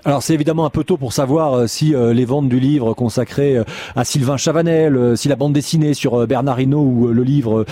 [0.06, 3.56] Alors c'est évidemment un peu tôt pour savoir si euh, les ventes du livre consacré
[3.56, 3.64] euh,
[3.96, 7.66] à Sylvain Chavanel, euh, si la bande dessinée sur Bernard Hinault ou le livre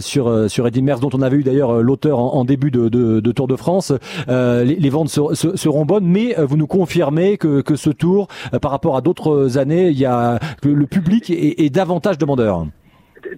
[0.00, 3.56] sur sur Eddy Merckx dont on avait eu d'ailleurs l'auteur en, début de, Tour de
[3.56, 3.92] France,
[4.28, 6.06] les, ventes ser, ser, seront bonnes.
[6.06, 8.28] Mais vous nous confirmez que, que ce tour,
[8.60, 12.66] par rapport à d'autres années, il y a le, le public est davantage demandeur.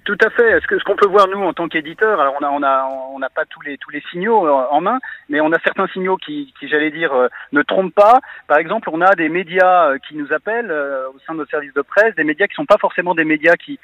[0.04, 0.60] Tout à fait.
[0.60, 2.88] Ce que ce qu'on peut voir nous en tant qu'éditeur, alors on a on a
[3.14, 4.98] on n'a pas tous les tous les signaux euh, en main,
[5.28, 8.20] mais on a certains signaux qui j'allais dire euh, ne trompent pas.
[8.48, 11.74] Par exemple, on a des médias euh, qui nous appellent au sein de nos services
[11.74, 13.78] de presse, des médias qui sont pas forcément des médias qui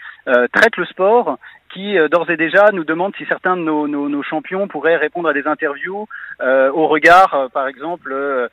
[0.52, 1.38] traitent le sport,
[1.74, 5.28] qui d'ores et déjà nous demandent si certains de nos, nos, nos champions pourraient répondre
[5.28, 6.06] à des interviews
[6.40, 8.48] euh, au regard, par exemple, euh,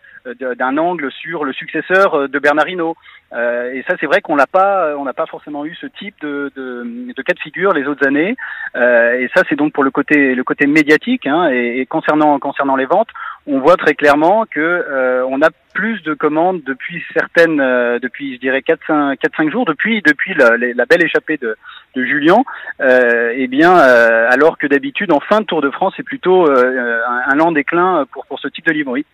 [0.55, 2.95] d'un angle sur le successeur de Bernard Hinault.
[3.33, 6.15] Euh, et ça, c'est vrai qu'on n'a pas, on n'a pas forcément eu ce type
[6.21, 8.35] de, de, de, cas de figure les autres années.
[8.75, 11.25] Euh, et ça, c'est donc pour le côté, le côté médiatique.
[11.27, 13.09] Hein, et, et, concernant concernant les ventes,
[13.47, 18.35] on voit très clairement que euh, on a plus de commandes depuis certaines, euh, depuis
[18.35, 21.57] je dirais 4-5 jours, depuis depuis la, belle échappée de,
[21.95, 22.43] de Julien,
[22.81, 27.21] euh, eh bien alors que d'habitude en fin de Tour de France c'est plutôt un,
[27.27, 29.05] un, lent déclin pour pour ce type de livre, oui.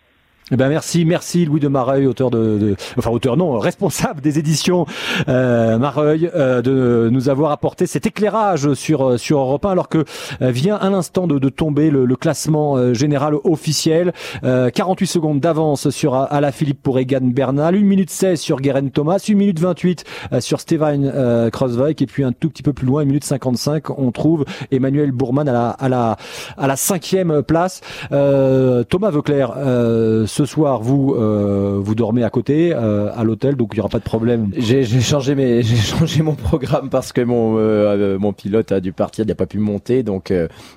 [0.50, 4.38] Eh ben merci, merci Louis de Mareuil, auteur de, de, enfin auteur non, responsable des
[4.38, 4.86] éditions
[5.28, 10.04] euh, Mareuil, euh, de nous avoir apporté cet éclairage sur sur Europe 1, alors que
[10.40, 14.12] euh, vient à l'instant de, de, tomber le, le classement euh, général officiel.
[14.42, 19.22] 48 secondes d'avance sur Ala Philippe pour Egan Bernal, 1 minute 16 sur Guerin Thomas,
[19.28, 20.04] 1 minute 28
[20.40, 21.50] sur Steven euh,
[21.88, 25.48] et puis un tout petit peu plus loin, 1 minute 55, on trouve Emmanuel Bourman
[25.48, 26.16] à la à la
[26.56, 27.80] à la cinquième place.
[28.10, 29.52] Thomas Veuclair
[30.38, 33.88] ce soir, vous euh, vous dormez à côté, euh, à l'hôtel, donc il n'y aura
[33.88, 34.50] pas de problème.
[34.56, 38.92] J'ai changé mes, j'ai changé mon programme parce que mon euh, mon pilote a dû
[38.92, 40.32] partir, il n'a pas pu monter, donc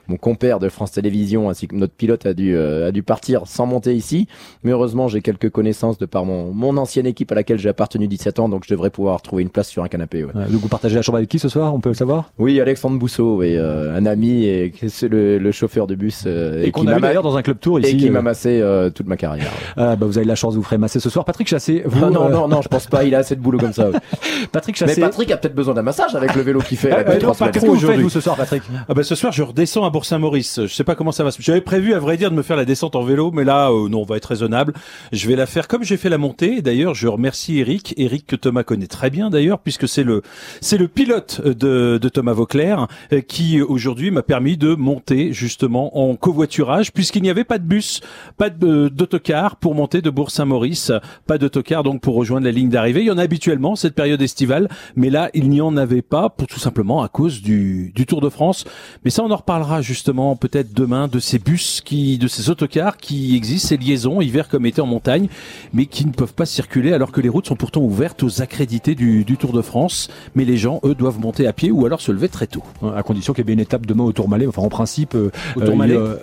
[0.08, 3.68] mon compère de France Télévisions ainsi que notre pilote a dû a dû partir sans
[3.68, 4.28] monter ici.
[4.64, 8.08] Mais heureusement, j'ai quelques connaissances de par mon mon ancienne équipe à laquelle j'ai appartenu
[8.08, 10.24] 17 ans, donc je devrais pouvoir trouver une place sur un canapé.
[10.24, 10.34] Ouais.
[10.34, 12.32] donc vous partagez la chambre avec qui ce soir On peut le savoir?
[12.40, 16.88] Oui, Alexandre Bousseau, et, un ami et c'est le, le, chauffeur de bus et, qu'on
[16.88, 18.60] a d'ailleurs dans un club tour ici et qui m'a massé
[18.96, 19.51] toute ma carrière.
[19.78, 21.26] Euh, bah, vous avez la chance, vous ferez masser ce soir.
[21.26, 22.06] Patrick Chassé, vous.
[22.06, 23.04] Ah non, non, non, je pense pas.
[23.04, 23.90] Il a assez de boulot comme ça.
[24.52, 24.96] Patrick Chassé.
[24.98, 26.92] Mais Patrick a peut-être besoin d'un massage avec le vélo qu'il fait.
[26.92, 27.16] Ah, bah,
[27.52, 29.90] Qu'est-ce que vous faites, vous, ce soir, Patrick ah bah, Ce soir, je redescends à
[29.90, 30.62] Bourg-Saint-Maurice.
[30.64, 32.58] Je sais pas comment ça va se J'avais prévu, à vrai dire, de me faire
[32.58, 34.74] la descente en vélo, mais là, euh, non, on va être raisonnable.
[35.12, 36.62] Je vais la faire comme j'ai fait la montée.
[36.62, 37.94] D'ailleurs, je remercie Eric.
[37.98, 40.22] Eric, que Thomas connaît très bien, d'ailleurs, puisque c'est le,
[40.62, 45.98] c'est le pilote de, de Thomas Vauclair, euh, qui, aujourd'hui, m'a permis de monter, justement,
[45.98, 48.02] en covoiturage, puisqu'il n'y avait pas de bus,
[48.38, 50.92] pas d'autocar pour monter de Bourg-Saint-Maurice.
[51.28, 53.02] Pas d'autocar donc pour rejoindre la ligne d'arrivée.
[53.02, 56.30] Il y en a habituellement cette période estivale, mais là il n'y en avait pas
[56.30, 58.66] pour tout simplement à cause du, du Tour de France.
[59.04, 62.98] Mais ça on en reparlera justement peut-être demain de ces bus qui, de ces autocars
[62.98, 65.28] qui existent, ces liaisons hiver comme été en montagne,
[65.74, 68.96] mais qui ne peuvent pas circuler alors que les routes sont pourtant ouvertes aux accrédités
[68.96, 70.10] du, du Tour de France.
[70.36, 72.64] Mais les gens eux doivent monter à pied ou alors se lever très tôt.
[72.96, 74.48] À condition qu'il y ait une étape demain au Tourmalet.
[74.48, 75.96] Enfin en principe, euh, au Tourmalet.
[75.96, 76.18] Euh, euh,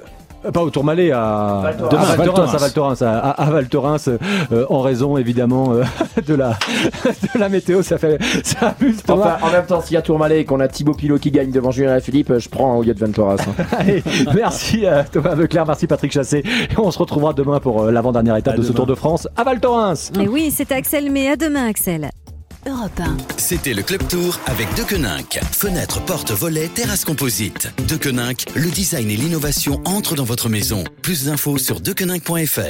[0.53, 4.09] pas au Tourmalet, à Demain, à Val Thorens, à Val Thorens, à, à Val Thorens
[4.53, 5.83] euh, en raison évidemment euh,
[6.27, 6.51] de la
[7.35, 10.41] de la météo, ça fait ça amuse Enfin, en même temps, s'il y a Tourmalet
[10.41, 12.99] et qu'on a Thibaut Pilot qui gagne devant Julien Philippe, je prends au lieu de
[13.01, 13.41] Val Thorens.
[13.41, 13.65] Hein.
[13.79, 14.03] Allez,
[14.35, 16.39] merci Thomas Veuclair, merci Patrick Chassé.
[16.39, 19.61] Et on se retrouvera demain pour l'avant-dernière étape de ce Tour de France à Val
[19.61, 20.13] Thorens.
[20.17, 22.11] Mais oui, c'est Axel, mais à demain Axel.
[22.67, 23.17] Europe 1.
[23.37, 25.39] C'était le Club Tour avec Dequeninck.
[25.53, 27.73] Fenêtre, porte, volet, terrasse composite.
[27.89, 30.85] Dequeninck, le design et l'innovation entrent dans votre maison.
[31.03, 32.61] Plus d'infos sur dequeninck.fr.